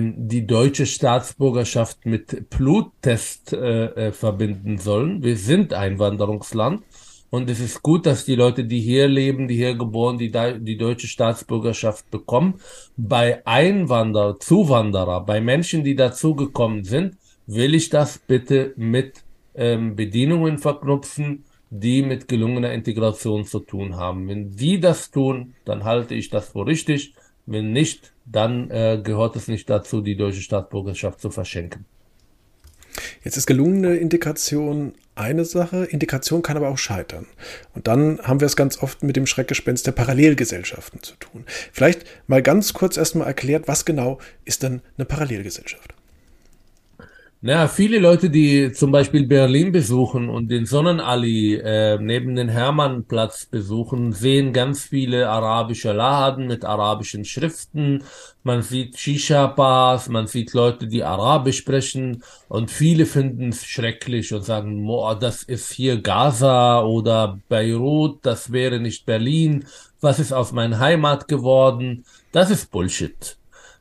[0.01, 5.23] die deutsche Staatsbürgerschaft mit Bluttest äh, äh, verbinden sollen.
[5.23, 6.83] Wir sind Einwanderungsland
[7.31, 10.77] und es ist gut, dass die Leute, die hier leben, die hier geboren, die die
[10.77, 12.61] deutsche Staatsbürgerschaft bekommen.
[12.97, 19.25] Bei Einwanderer, Zuwanderer, bei Menschen, die dazugekommen sind, will ich das bitte mit
[19.57, 24.29] ähm, Bedienungen verknüpfen, die mit gelungener Integration zu tun haben.
[24.29, 27.15] Wenn die das tun, dann halte ich das für richtig.
[27.47, 31.85] Wenn nicht, dann äh, gehört es nicht dazu, die deutsche Staatsbürgerschaft zu verschenken.
[33.23, 37.27] Jetzt ist gelungene Integration eine Sache, Integration kann aber auch scheitern.
[37.75, 41.45] Und dann haben wir es ganz oft mit dem Schreckgespenst der Parallelgesellschaften zu tun.
[41.73, 45.95] Vielleicht mal ganz kurz erstmal erklärt, was genau ist denn eine Parallelgesellschaft?
[47.47, 53.45] Naja, viele Leute, die zum Beispiel Berlin besuchen und den Sonnenallee äh, neben den Hermannplatz
[53.45, 58.03] besuchen, sehen ganz viele arabische Laden mit arabischen Schriften.
[58.45, 64.43] Man sieht Shisha-Bars, man sieht Leute, die Arabisch sprechen und viele finden es schrecklich und
[64.43, 69.67] sagen, boah, das ist hier Gaza oder Beirut, das wäre nicht Berlin.
[70.01, 72.07] Was ist aus meiner Heimat geworden?
[72.33, 73.37] Das ist Bullshit.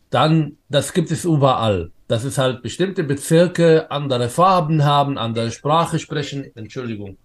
[0.09, 5.97] Dann, das gibt es überall dass es halt bestimmte Bezirke andere Farben haben, andere Sprache
[5.97, 7.17] sprechen, Entschuldigung,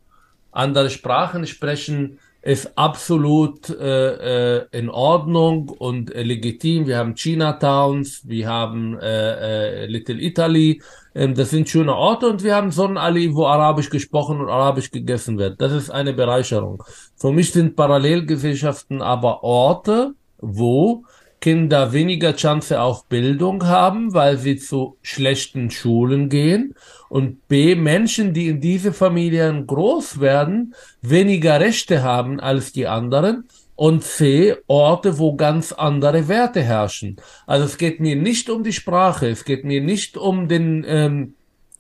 [0.51, 6.87] andere Sprachen sprechen, ist absolut äh, äh, in Ordnung und legitim.
[6.87, 10.81] Wir haben Chinatowns, wir haben äh, äh, Little Italy,
[11.15, 15.37] ähm, das sind schöne Orte und wir haben Sonnenallee, wo Arabisch gesprochen und Arabisch gegessen
[15.37, 15.61] wird.
[15.61, 16.83] Das ist eine Bereicherung.
[17.15, 21.05] Für mich sind Parallelgesellschaften aber Orte, wo
[21.49, 26.75] Kinder weniger Chance auf Bildung haben, weil sie zu schlechten Schulen gehen
[27.09, 33.49] und B, Menschen, die in diese Familien groß werden, weniger Rechte haben als die anderen
[33.77, 37.17] und C, Orte, wo ganz andere Werte herrschen.
[37.47, 41.33] Also es geht mir nicht um die Sprache, es geht mir nicht um den ähm,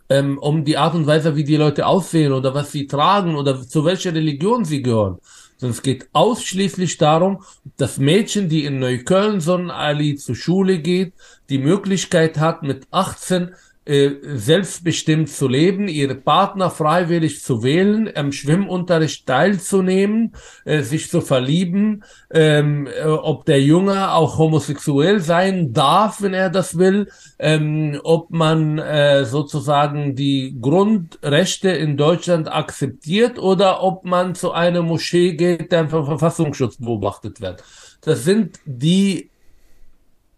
[0.08, 3.60] ähm, um die Art und Weise, wie die Leute aussehen oder was sie tragen oder
[3.60, 5.18] zu welcher Religion sie gehören,
[5.58, 7.42] sondern es geht ausschließlich darum,
[7.76, 11.12] dass Mädchen, die in Neukölln Sonnenallee zur Schule geht,
[11.50, 13.54] die Möglichkeit hat, mit 18
[13.88, 20.34] äh, selbstbestimmt zu leben, ihre Partner freiwillig zu wählen, am Schwimmunterricht teilzunehmen,
[20.66, 26.50] äh, sich zu verlieben, ähm, äh, ob der Junge auch homosexuell sein darf, wenn er
[26.50, 34.34] das will, ähm, ob man äh, sozusagen die Grundrechte in Deutschland akzeptiert oder ob man
[34.34, 37.64] zu einer Moschee geht, der vom Verfassungsschutz beobachtet wird.
[38.02, 39.30] Das sind die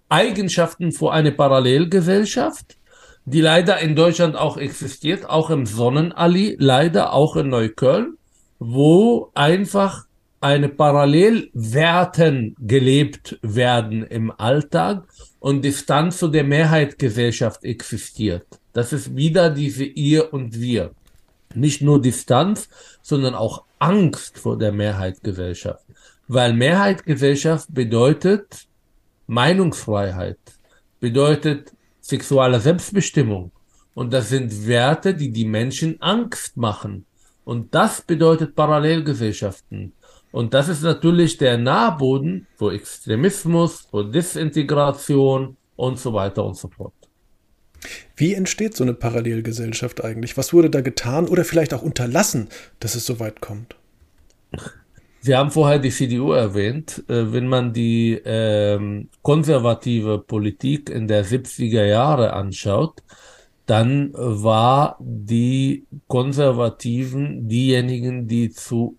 [0.08, 2.76] Eigenschaften für eine Parallelgesellschaft
[3.30, 8.16] die leider in Deutschland auch existiert, auch im Sonnenallee, leider auch in Neukölln,
[8.58, 10.06] wo einfach
[10.40, 15.04] eine Parallelwerten gelebt werden im Alltag
[15.38, 18.46] und Distanz zu der Mehrheitsgesellschaft existiert.
[18.72, 20.90] Das ist wieder diese Ihr und Wir.
[21.54, 22.68] Nicht nur Distanz,
[23.02, 25.84] sondern auch Angst vor der Mehrheitsgesellschaft.
[26.26, 28.66] Weil Mehrheitsgesellschaft bedeutet
[29.26, 30.38] Meinungsfreiheit,
[31.00, 33.52] bedeutet sexuelle Selbstbestimmung.
[33.94, 37.06] Und das sind Werte, die die Menschen Angst machen.
[37.44, 39.92] Und das bedeutet Parallelgesellschaften.
[40.32, 46.68] Und das ist natürlich der Nahboden für Extremismus, für Disintegration und so weiter und so
[46.68, 46.92] fort.
[48.14, 50.36] Wie entsteht so eine Parallelgesellschaft eigentlich?
[50.36, 53.76] Was wurde da getan oder vielleicht auch unterlassen, dass es so weit kommt?
[55.22, 57.04] Sie haben vorher die CDU erwähnt.
[57.08, 63.02] Äh, wenn man die ähm, konservative Politik in der 70er Jahre anschaut,
[63.66, 68.96] dann war die Konservativen diejenigen, die zu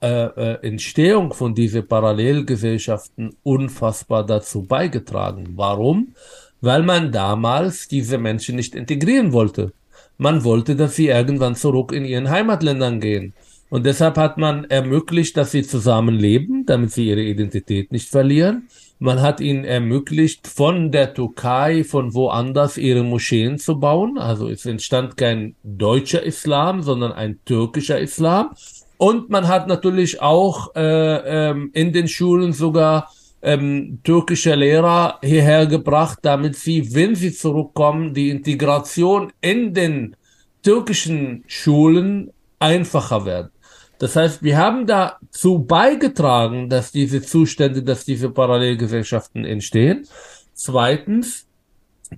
[0.00, 5.50] äh, äh, Entstehung von diesen Parallelgesellschaften unfassbar dazu beigetragen.
[5.56, 6.14] Warum?
[6.60, 9.72] Weil man damals diese Menschen nicht integrieren wollte.
[10.16, 13.34] Man wollte, dass sie irgendwann zurück in ihren Heimatländern gehen.
[13.70, 18.68] Und deshalb hat man ermöglicht, dass sie zusammenleben, damit sie ihre Identität nicht verlieren.
[18.98, 24.18] Man hat ihnen ermöglicht, von der Türkei, von woanders ihre Moscheen zu bauen.
[24.18, 28.50] Also es entstand kein deutscher Islam, sondern ein türkischer Islam.
[28.96, 33.10] Und man hat natürlich auch äh, ähm, in den Schulen sogar
[33.42, 40.16] ähm, türkische Lehrer hierher gebracht, damit sie, wenn sie zurückkommen, die Integration in den
[40.62, 43.50] türkischen Schulen einfacher wird.
[43.98, 50.06] Das heißt, wir haben dazu beigetragen, dass diese Zustände, dass diese Parallelgesellschaften entstehen.
[50.52, 51.46] Zweitens,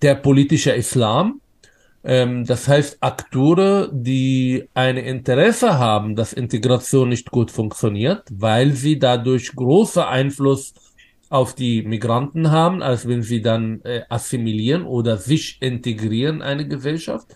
[0.03, 1.41] der politische Islam.
[2.05, 8.99] Ähm, das heißt, Akteure, die ein Interesse haben, dass Integration nicht gut funktioniert, weil sie
[8.99, 10.75] dadurch großer Einfluss
[11.29, 17.27] auf die Migranten haben, als wenn sie dann äh, assimilieren oder sich integrieren eine Gesellschaft.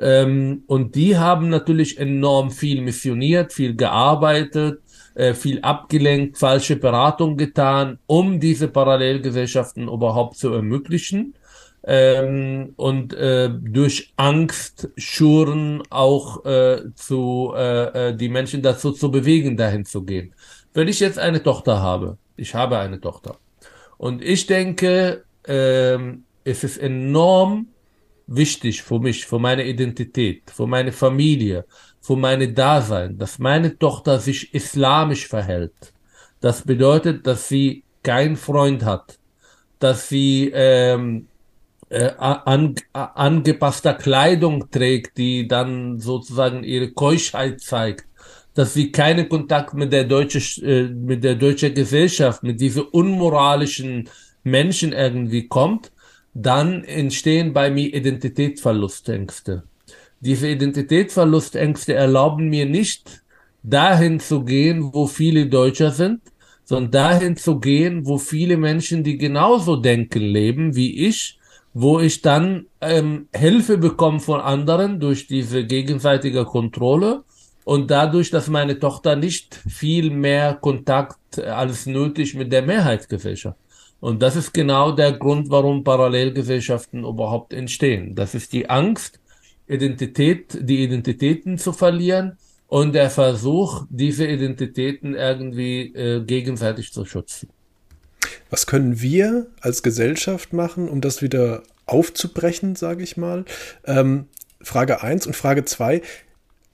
[0.00, 4.80] Ähm, und die haben natürlich enorm viel missioniert, viel gearbeitet,
[5.14, 11.34] äh, viel abgelenkt, falsche Beratung getan, um diese Parallelgesellschaften überhaupt zu ermöglichen.
[11.82, 19.10] Ähm, und äh, durch Angst schuren auch äh, zu äh, äh, die Menschen dazu zu
[19.10, 20.34] bewegen, dahin zu gehen.
[20.74, 23.36] Wenn ich jetzt eine Tochter habe, ich habe eine Tochter,
[23.96, 27.66] und ich denke, ähm, es ist enorm
[28.30, 31.66] wichtig für mich, für meine Identität, für meine Familie,
[32.00, 35.92] für meine Dasein, dass meine Tochter sich islamisch verhält.
[36.40, 39.18] Das bedeutet, dass sie keinen Freund hat,
[39.80, 41.26] dass sie ähm,
[41.90, 48.06] äh, an, angepasster Kleidung trägt, die dann sozusagen ihre Keuschheit zeigt,
[48.54, 54.08] dass sie keinen Kontakt mit der deutschen äh, mit der deutschen Gesellschaft, mit diesen unmoralischen
[54.44, 55.90] Menschen irgendwie kommt,
[56.34, 59.64] dann entstehen bei mir Identitätsverlustängste.
[60.20, 63.22] Diese Identitätsverlustängste erlauben mir nicht,
[63.62, 66.20] dahin zu gehen, wo viele Deutscher sind,
[66.64, 71.38] sondern dahin zu gehen, wo viele Menschen, die genauso denken, leben wie ich,
[71.72, 77.24] wo ich dann ähm, Hilfe bekomme von anderen durch diese gegenseitige Kontrolle
[77.64, 83.58] und dadurch, dass meine Tochter nicht viel mehr Kontakt als nötig mit der Mehrheitsgesellschaft.
[84.00, 88.14] Und das ist genau der Grund, warum Parallelgesellschaften überhaupt entstehen.
[88.14, 89.20] Das ist die Angst,
[89.68, 97.50] Identität, die Identitäten zu verlieren und der Versuch, diese Identitäten irgendwie äh, gegenseitig zu schützen.
[98.48, 103.44] Was können wir als Gesellschaft machen, um das wieder aufzubrechen, sage ich mal?
[103.84, 104.26] Ähm,
[104.62, 106.02] Frage 1 und Frage 2.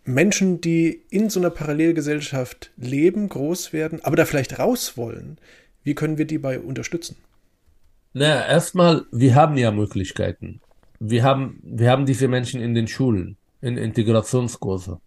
[0.05, 5.39] Menschen, die in so einer Parallelgesellschaft leben, groß werden, aber da vielleicht raus wollen,
[5.87, 7.17] wie können wir die bei unterstützen?
[8.13, 10.61] Naja, erstmal, wir haben ja Möglichkeiten.
[10.99, 14.99] Wir haben, wir haben diese Menschen in den Schulen, in Integrationskurse.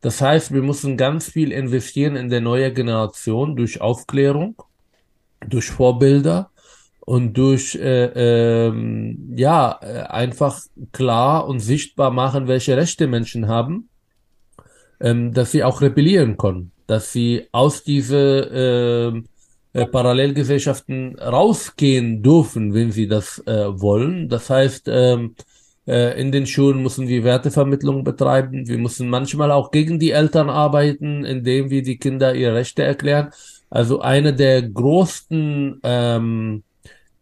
[0.00, 4.54] Das heißt, wir müssen ganz viel investieren in der neue Generation durch Aufklärung,
[5.44, 6.50] durch Vorbilder
[7.00, 10.60] und durch äh, ähm, ja äh, einfach
[10.92, 13.88] klar und sichtbar machen, welche Rechte Menschen haben,
[15.00, 19.22] ähm, dass sie auch rebellieren können, dass sie aus diese äh,
[19.72, 24.28] äh, Parallelgesellschaften rausgehen dürfen, wenn sie das äh, wollen.
[24.28, 25.34] Das heißt, ähm,
[25.86, 28.68] äh, in den Schulen müssen wir Wertevermittlung betreiben.
[28.68, 33.30] Wir müssen manchmal auch gegen die Eltern arbeiten, indem wir die Kinder ihre Rechte erklären.
[33.70, 36.62] Also eine der größten ähm,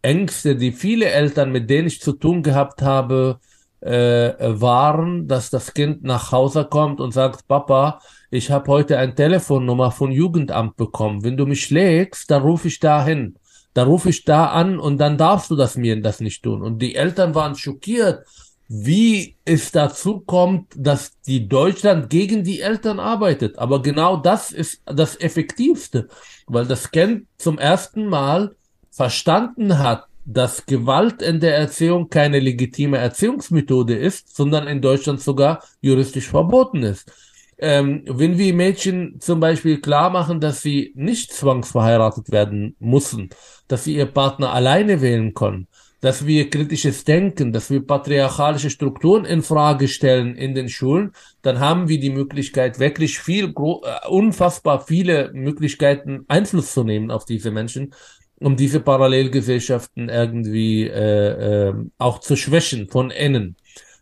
[0.01, 3.39] Ängste, die viele Eltern, mit denen ich zu tun gehabt habe,
[3.81, 9.15] äh, waren, dass das Kind nach Hause kommt und sagt, Papa, ich habe heute eine
[9.15, 11.23] Telefonnummer von Jugendamt bekommen.
[11.23, 13.35] Wenn du mich schlägst, dann rufe ich da hin.
[13.73, 16.61] Dann rufe ich da an und dann darfst du das mir das nicht tun.
[16.61, 18.25] Und die Eltern waren schockiert,
[18.67, 23.57] wie es dazu kommt, dass die Deutschland gegen die Eltern arbeitet.
[23.59, 26.09] Aber genau das ist das Effektivste
[26.47, 28.55] weil das Kind zum ersten Mal
[28.89, 35.63] verstanden hat, dass Gewalt in der Erziehung keine legitime Erziehungsmethode ist, sondern in Deutschland sogar
[35.81, 37.11] juristisch verboten ist.
[37.59, 43.29] Ähm, wenn wir Mädchen zum Beispiel klar machen, dass sie nicht zwangsverheiratet werden müssen,
[43.67, 45.67] dass sie ihr Partner alleine wählen können,
[45.99, 51.59] dass wir kritisches Denken, dass wir patriarchalische Strukturen in Frage stellen in den Schulen, dann
[51.59, 57.49] haben wir die Möglichkeit, wirklich viel, äh, unfassbar viele Möglichkeiten Einfluss zu nehmen auf diese
[57.49, 57.95] Menschen,
[58.39, 63.55] um diese Parallelgesellschaften irgendwie äh, äh, auch zu schwächen von innen.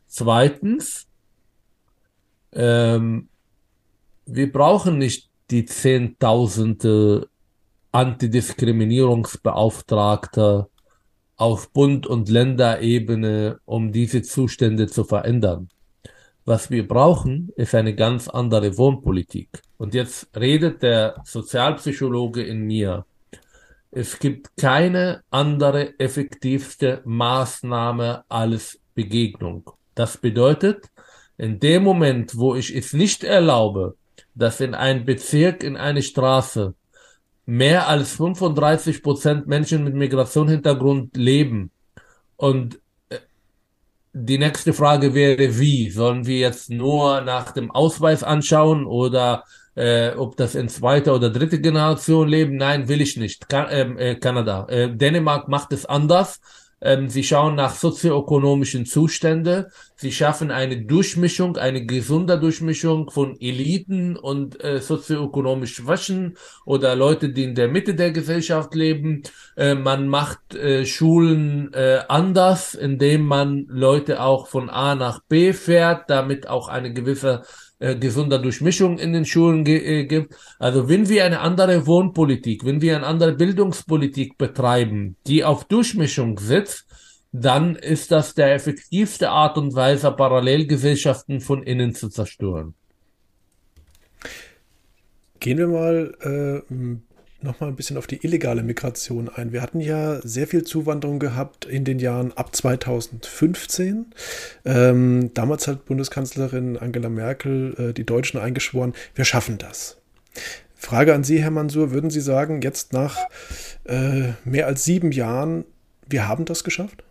[0.07, 1.07] Zweitens,
[2.51, 3.29] ähm,
[4.25, 7.29] wir brauchen nicht die Zehntausende
[7.91, 10.67] Antidiskriminierungsbeauftragte
[11.37, 15.69] auf Bund- und Länderebene, um diese Zustände zu verändern.
[16.45, 19.49] Was wir brauchen, ist eine ganz andere Wohnpolitik.
[19.77, 23.05] Und jetzt redet der Sozialpsychologe in mir.
[23.91, 29.71] Es gibt keine andere effektivste Maßnahme als Begegnung.
[29.95, 30.89] Das bedeutet,
[31.37, 33.95] in dem Moment, wo ich es nicht erlaube,
[34.35, 36.75] dass in ein Bezirk, in eine Straße
[37.45, 41.71] mehr als 35 Prozent Menschen mit Migrationshintergrund leben.
[42.35, 43.19] Und äh,
[44.13, 45.89] die nächste Frage wäre, wie?
[45.89, 49.43] Sollen wir jetzt nur nach dem Ausweis anschauen oder
[49.75, 52.57] äh, ob das in zweiter oder dritter Generation leben?
[52.57, 53.47] Nein, will ich nicht.
[53.47, 54.67] Kan ähm, äh, Kanada.
[54.67, 56.39] Äh, Dänemark macht es anders.
[56.81, 59.65] Ähm, sie schauen nach sozioökonomischen Zuständen.
[59.95, 67.29] Sie schaffen eine Durchmischung, eine gesunde Durchmischung von Eliten und äh, sozioökonomisch Schwächen oder Leute,
[67.29, 69.23] die in der Mitte der Gesellschaft leben.
[69.55, 75.53] Äh, man macht äh, Schulen äh, anders, indem man Leute auch von A nach B
[75.53, 77.43] fährt, damit auch eine gewisse
[77.79, 80.33] äh, gesunder Durchmischung in den Schulen äh, gibt.
[80.59, 86.39] Also wenn wir eine andere Wohnpolitik, wenn wir eine andere Bildungspolitik betreiben, die auf Durchmischung
[86.39, 86.85] sitzt,
[87.31, 92.75] dann ist das der effektivste Art und Weise, Parallelgesellschaften von innen zu zerstören.
[95.39, 97.04] Gehen wir mal äh, noch
[97.45, 99.51] mal ein bisschen auf die illegale Migration ein.
[99.51, 104.07] Wir hatten ja sehr viel Zuwanderung gehabt in den Jahren ab 2015.
[104.65, 109.97] Ähm, damals hat Bundeskanzlerin Angela Merkel äh, die Deutschen eingeschworen, wir schaffen das.
[110.75, 113.17] Frage an Sie, Herr Mansur, würden Sie sagen, jetzt nach
[113.85, 115.65] äh, mehr als sieben Jahren,
[116.07, 117.03] wir haben das geschafft?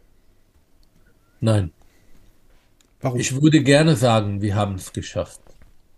[1.41, 1.73] Nein.
[3.01, 3.19] Warum?
[3.19, 5.41] Ich würde gerne sagen, wir haben es geschafft.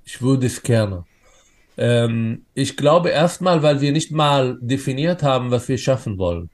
[0.04, 1.04] Ich würde es gerne.
[1.76, 6.50] Ähm, ich glaube erstmal, weil wir nicht mal definiert haben, was wir schaffen wollen.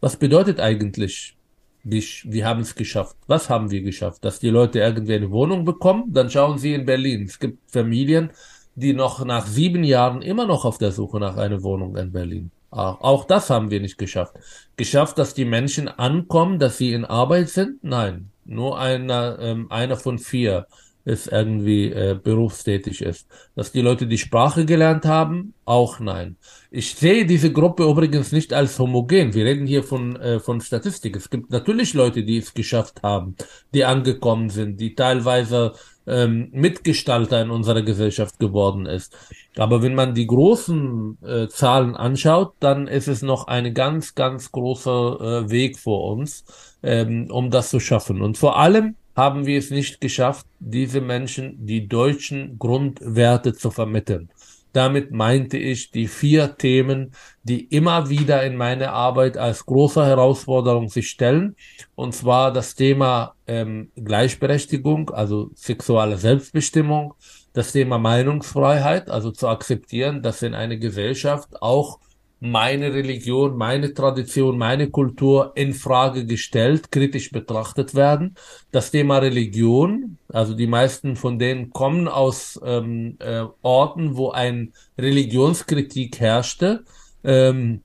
[0.00, 1.36] Was bedeutet eigentlich,
[1.84, 3.16] wir, haben es geschafft?
[3.26, 4.24] Was haben wir geschafft?
[4.24, 6.12] Dass die Leute irgendwie eine Wohnung bekommen?
[6.12, 7.24] Dann schauen sie in Berlin.
[7.24, 8.30] Es gibt Familien,
[8.74, 12.50] die noch nach sieben Jahren immer noch auf der Suche nach einer Wohnung in Berlin.
[12.70, 14.34] Auch das haben wir nicht geschafft.
[14.76, 17.84] Geschafft, dass die Menschen ankommen, dass sie in Arbeit sind?
[17.84, 20.66] Nein, nur einer, ähm, einer von vier
[21.04, 23.26] es irgendwie äh, berufstätig ist.
[23.54, 26.36] Dass die Leute die Sprache gelernt haben, auch nein.
[26.70, 29.34] Ich sehe diese Gruppe übrigens nicht als homogen.
[29.34, 31.16] Wir reden hier von, äh, von Statistik.
[31.16, 33.36] Es gibt natürlich Leute, die es geschafft haben,
[33.74, 35.72] die angekommen sind, die teilweise
[36.06, 39.16] ähm, Mitgestalter in unserer Gesellschaft geworden ist.
[39.56, 44.50] Aber wenn man die großen äh, Zahlen anschaut, dann ist es noch eine ganz, ganz
[44.50, 46.44] großer äh, Weg vor uns,
[46.82, 48.22] ähm, um das zu schaffen.
[48.22, 54.30] Und vor allem haben wir es nicht geschafft, diese Menschen die deutschen Grundwerte zu vermitteln.
[54.72, 60.88] Damit meinte ich die vier Themen, die immer wieder in meine Arbeit als große Herausforderung
[60.88, 61.56] sich stellen.
[61.94, 67.14] Und zwar das Thema ähm, Gleichberechtigung, also sexuelle Selbstbestimmung,
[67.52, 71.98] das Thema Meinungsfreiheit, also zu akzeptieren, dass in einer Gesellschaft auch
[72.44, 78.34] meine Religion, meine Tradition, meine Kultur in Frage gestellt, kritisch betrachtet werden.
[78.72, 84.72] Das Thema Religion, also die meisten von denen kommen aus ähm, äh, Orten, wo ein
[84.98, 86.82] Religionskritik herrschte.
[87.22, 87.82] Ähm,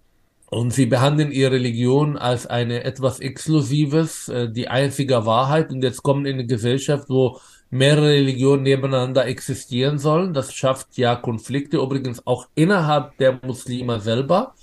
[0.50, 5.72] und sie behandeln ihre Religion als eine etwas Exklusives, äh, die einzige Wahrheit.
[5.72, 7.40] Und jetzt kommen in eine Gesellschaft, wo
[7.70, 10.34] mehrere Religionen nebeneinander existieren sollen.
[10.34, 14.56] Das schafft ja Konflikte, übrigens auch innerhalb der Muslime selber.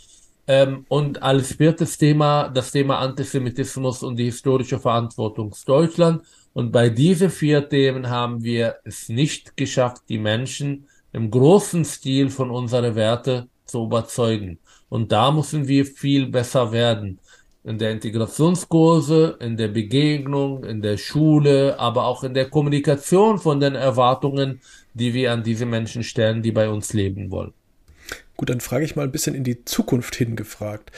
[0.46, 6.22] Ähm, und als viertes Thema das Thema Antisemitismus und die historische Verantwortung Deutschland.
[6.52, 12.30] Und bei diesen vier Themen haben wir es nicht geschafft, die Menschen im großen Stil
[12.30, 14.58] von unseren Werte zu überzeugen.
[14.88, 17.18] Und da müssen wir viel besser werden
[17.64, 23.58] in der Integrationskurse, in der Begegnung, in der Schule, aber auch in der Kommunikation von
[23.58, 24.60] den Erwartungen,
[24.92, 27.54] die wir an diese Menschen stellen, die bei uns leben wollen.
[28.36, 30.92] Gut, dann frage ich mal ein bisschen in die Zukunft hingefragt.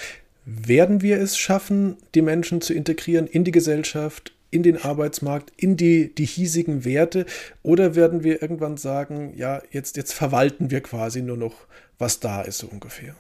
[0.45, 5.77] Werden wir es schaffen, die Menschen zu integrieren in die Gesellschaft, in den Arbeitsmarkt, in
[5.77, 7.27] die, die hiesigen Werte?
[7.63, 11.55] Oder werden wir irgendwann sagen, ja, jetzt, jetzt verwalten wir quasi nur noch,
[11.99, 13.15] was da ist, so ungefähr?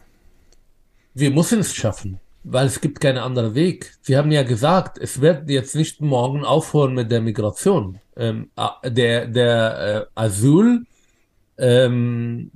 [1.14, 3.92] Wir müssen es schaffen weil es gibt keinen anderen Weg.
[4.02, 7.98] Sie haben ja gesagt, es wird jetzt nicht morgen aufhören mit der Migration.
[8.16, 8.50] Ähm,
[8.84, 10.84] der der äh, Asyl,
[11.58, 12.50] ähm,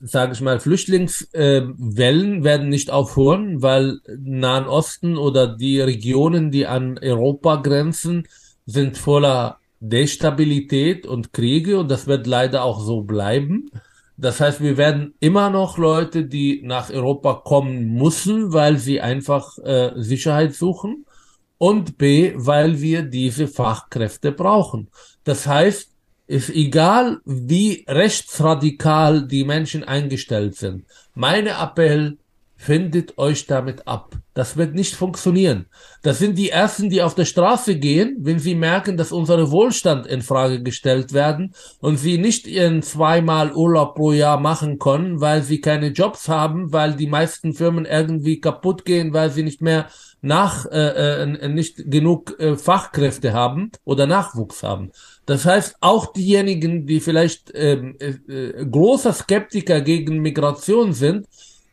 [0.00, 6.66] sage ich mal, Flüchtlingswellen äh, werden nicht aufhören, weil Nahen Osten oder die Regionen, die
[6.66, 8.28] an Europa grenzen,
[8.66, 13.70] sind voller Destabilität und Kriege und das wird leider auch so bleiben.
[14.16, 19.58] Das heißt, wir werden immer noch Leute, die nach Europa kommen müssen, weil sie einfach
[19.58, 21.04] äh, Sicherheit suchen
[21.58, 24.88] und B, weil wir diese Fachkräfte brauchen.
[25.24, 25.92] Das heißt,
[26.26, 30.84] ist egal, wie rechtsradikal die Menschen eingestellt sind.
[31.14, 32.18] Meine Appell,
[32.56, 34.16] findet euch damit ab.
[34.34, 35.66] Das wird nicht funktionieren.
[36.02, 40.06] Das sind die Ersten, die auf der Straße gehen, wenn sie merken, dass unsere Wohlstand
[40.06, 45.42] in Frage gestellt werden und sie nicht ihren zweimal Urlaub pro Jahr machen können, weil
[45.42, 49.86] sie keine Jobs haben, weil die meisten Firmen irgendwie kaputt gehen, weil sie nicht mehr
[50.22, 54.90] nach äh, äh, nicht genug äh, Fachkräfte haben oder Nachwuchs haben.
[55.24, 61.26] Das heißt, auch diejenigen, die vielleicht ähm, äh, äh, großer Skeptiker gegen Migration sind,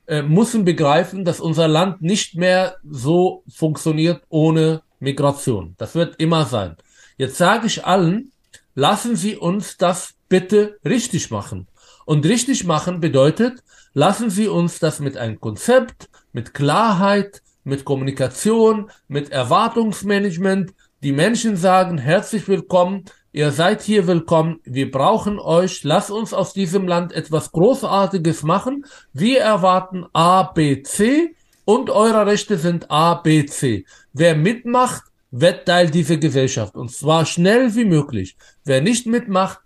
[0.08, 5.76] äh, müssen begreifen, dass unser Land nicht mehr so funktioniert ohne Migration.
[5.78, 6.76] Das wird immer sein.
[7.18, 8.32] Jetzt sage ich allen,
[8.76, 11.68] lassen Sie uns das bitte richtig machen.
[12.06, 18.92] Und richtig machen bedeutet, lassen Sie uns das mit einem Konzept, mit Klarheit, mit Kommunikation,
[19.08, 23.06] mit Erwartungsmanagement, die Menschen sagen, herzlich willkommen,
[23.36, 24.60] Ihr seid hier willkommen.
[24.64, 25.84] Wir brauchen euch.
[25.84, 28.86] Lasst uns aus diesem Land etwas Großartiges machen.
[29.12, 33.86] Wir erwarten A, B, C und eure Rechte sind A, B, C.
[34.14, 38.38] Wer mitmacht, wird Teil dieser Gesellschaft und zwar schnell wie möglich.
[38.66, 39.62] Wer nicht mitmacht,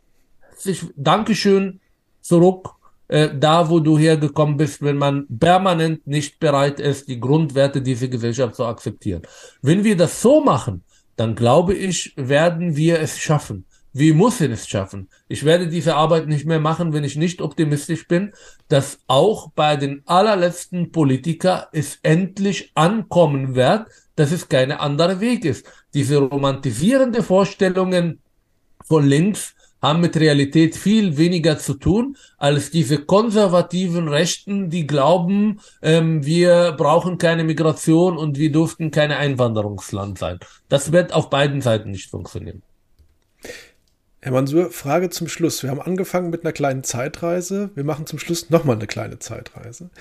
[0.55, 1.81] sich Dankeschön
[2.21, 2.69] zurück
[3.09, 8.07] äh, da, wo du hergekommen bist, wenn man permanent nicht bereit ist, die Grundwerte dieser
[8.07, 9.23] Gesellschaft zu akzeptieren.
[9.61, 10.85] Wenn wir das so machen,
[11.17, 13.65] dann glaube ich, werden wir es schaffen.
[13.91, 15.09] Wir müssen es schaffen.
[15.27, 18.31] Ich werde diese Arbeit nicht mehr machen, wenn ich nicht optimistisch bin,
[18.67, 25.45] dass auch bei den allerletzten Politiker es endlich ankommen wird, dass es keine andere Weg
[25.45, 25.65] ist.
[25.95, 28.21] Diese romantisierende Vorstellungen
[28.85, 29.55] von links
[29.87, 36.73] haben mit Realität viel weniger zu tun als diese konservativen Rechten, die glauben, ähm, wir
[36.77, 40.39] brauchen keine Migration und wir durften kein Einwanderungsland sein.
[40.69, 42.61] Das wird auf beiden Seiten nicht funktionieren.
[44.19, 45.61] Herr Mansur, Frage zum Schluss.
[45.61, 47.69] Wir haben angefangen mit einer kleinen Zeitreise.
[47.75, 49.91] Wir machen zum Schluss nochmal eine kleine Zeitreise.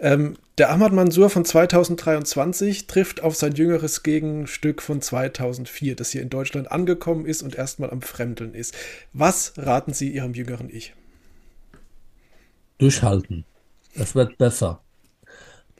[0.00, 6.22] Ähm, der Ahmad Mansur von 2023 trifft auf sein jüngeres Gegenstück von 2004, das hier
[6.22, 8.74] in Deutschland angekommen ist und erstmal am Fremdeln ist.
[9.12, 10.94] Was raten Sie Ihrem jüngeren Ich?
[12.78, 13.44] Durchhalten.
[13.94, 14.82] Das wird besser.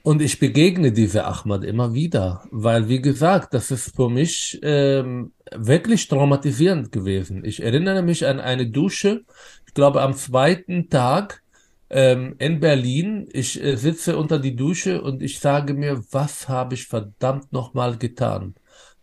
[0.03, 5.32] Und ich begegne diese Ahmad immer wieder, weil, wie gesagt, das ist für mich ähm,
[5.55, 7.44] wirklich traumatisierend gewesen.
[7.44, 9.24] Ich erinnere mich an eine Dusche,
[9.66, 11.42] ich glaube am zweiten Tag
[11.88, 13.28] ähm, in Berlin.
[13.32, 17.96] Ich äh, sitze unter die Dusche und ich sage mir, was habe ich verdammt nochmal
[17.96, 18.55] getan?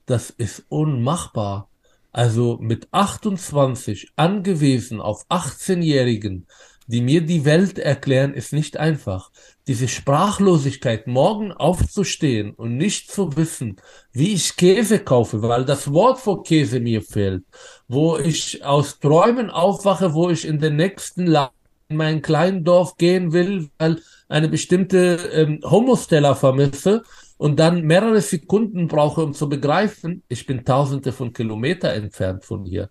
[0.06, 1.70] Das ist unmachbar.
[2.12, 6.48] Also mit 28 angewiesen auf 18-Jährigen,
[6.88, 9.32] die mir die Welt erklären, ist nicht einfach.
[9.70, 13.76] Diese Sprachlosigkeit, morgen aufzustehen und nicht zu wissen,
[14.12, 17.44] wie ich Käse kaufe, weil das Wort für Käse mir fehlt,
[17.88, 21.54] wo ich aus Träumen aufwache, wo ich in den nächsten Laden
[21.88, 27.04] in mein kleinen Dorf gehen will, weil eine bestimmte ähm, Homosteller vermisse
[27.38, 32.66] und dann mehrere Sekunden brauche, um zu begreifen, ich bin tausende von Kilometer entfernt von
[32.66, 32.90] hier.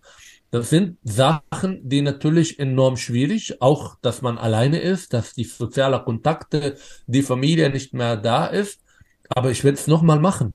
[0.51, 6.03] Das sind Sachen, die natürlich enorm schwierig, auch dass man alleine ist, dass die sozialen
[6.03, 6.75] Kontakte,
[7.05, 8.81] die Familie nicht mehr da ist.
[9.29, 10.53] Aber ich werde es nochmal machen,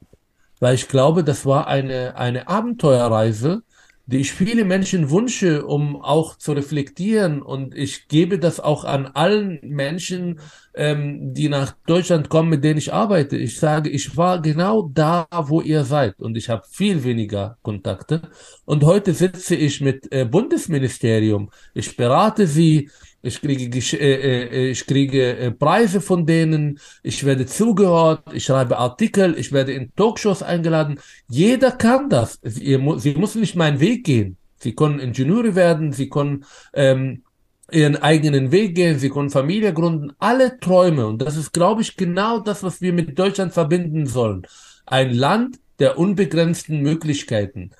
[0.59, 3.63] weil ich glaube, das war eine, eine Abenteuerreise,
[4.07, 7.41] die ich viele Menschen wünsche, um auch zu reflektieren.
[7.41, 10.41] Und ich gebe das auch an allen Menschen,
[10.75, 13.37] ähm, die nach Deutschland kommen, mit denen ich arbeite.
[13.37, 16.21] Ich sage, ich war genau da, wo ihr seid.
[16.21, 18.23] Und ich habe viel weniger Kontakte.
[18.67, 21.51] Und heute sitze ich mit äh, Bundesministerium.
[21.73, 22.91] Ich berate sie.
[23.27, 28.77] Ich kriege, äh, äh, ich kriege äh, Preise von denen, ich werde zugehört, ich schreibe
[28.77, 31.01] Artikel, ich werde in Talkshows eingeladen.
[31.29, 32.39] Jeder kann das.
[32.43, 34.37] Sie, sie müssen nicht meinen Weg gehen.
[34.59, 36.45] Sie können Ingenieure werden, sie können
[36.75, 37.23] ähm,
[37.71, 41.07] ihren eigenen Weg gehen, sie können Familie gründen, alle Träume.
[41.07, 44.47] Und das ist, glaube ich, genau das, was wir mit Deutschland verbinden sollen.
[44.85, 47.71] Ein Land der unbegrenzten Möglichkeiten.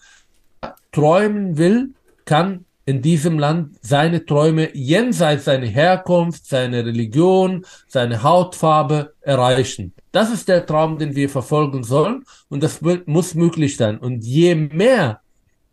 [0.91, 1.91] Träumen will,
[2.25, 9.95] kann in diesem Land seine Träume jenseits seiner Herkunft, seiner Religion, seine Hautfarbe erreichen.
[10.13, 13.99] Das ist der Traum, den wir verfolgen sollen und das muss möglich sein.
[13.99, 15.21] Und je mehr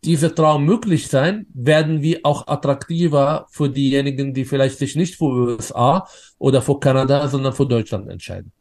[0.04, 5.26] dieser Traum möglich sein, werden wir auch attraktiver für diejenigen, die vielleicht sich nicht für
[5.26, 6.08] USA
[6.40, 8.52] oder für Kanada, sondern für Deutschland entscheiden.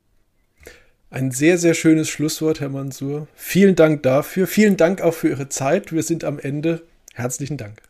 [1.09, 3.27] Ein sehr, sehr schönes Schlusswort, Herr Mansur.
[3.35, 4.47] Vielen Dank dafür.
[4.47, 5.93] Vielen Dank auch für Ihre Zeit.
[5.93, 6.83] Wir sind am Ende.
[7.15, 7.83] Herzlichen Dank.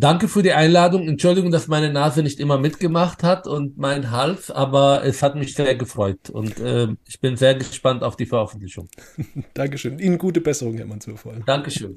[0.00, 1.08] Danke für die Einladung.
[1.08, 5.54] Entschuldigung, dass meine Nase nicht immer mitgemacht hat und mein Hals, aber es hat mich
[5.54, 8.88] sehr gefreut und äh, ich bin sehr gespannt auf die Veröffentlichung.
[9.54, 9.98] Dankeschön.
[9.98, 11.18] Ihnen gute Besserung, Herr Mansur.
[11.44, 11.96] Dankeschön.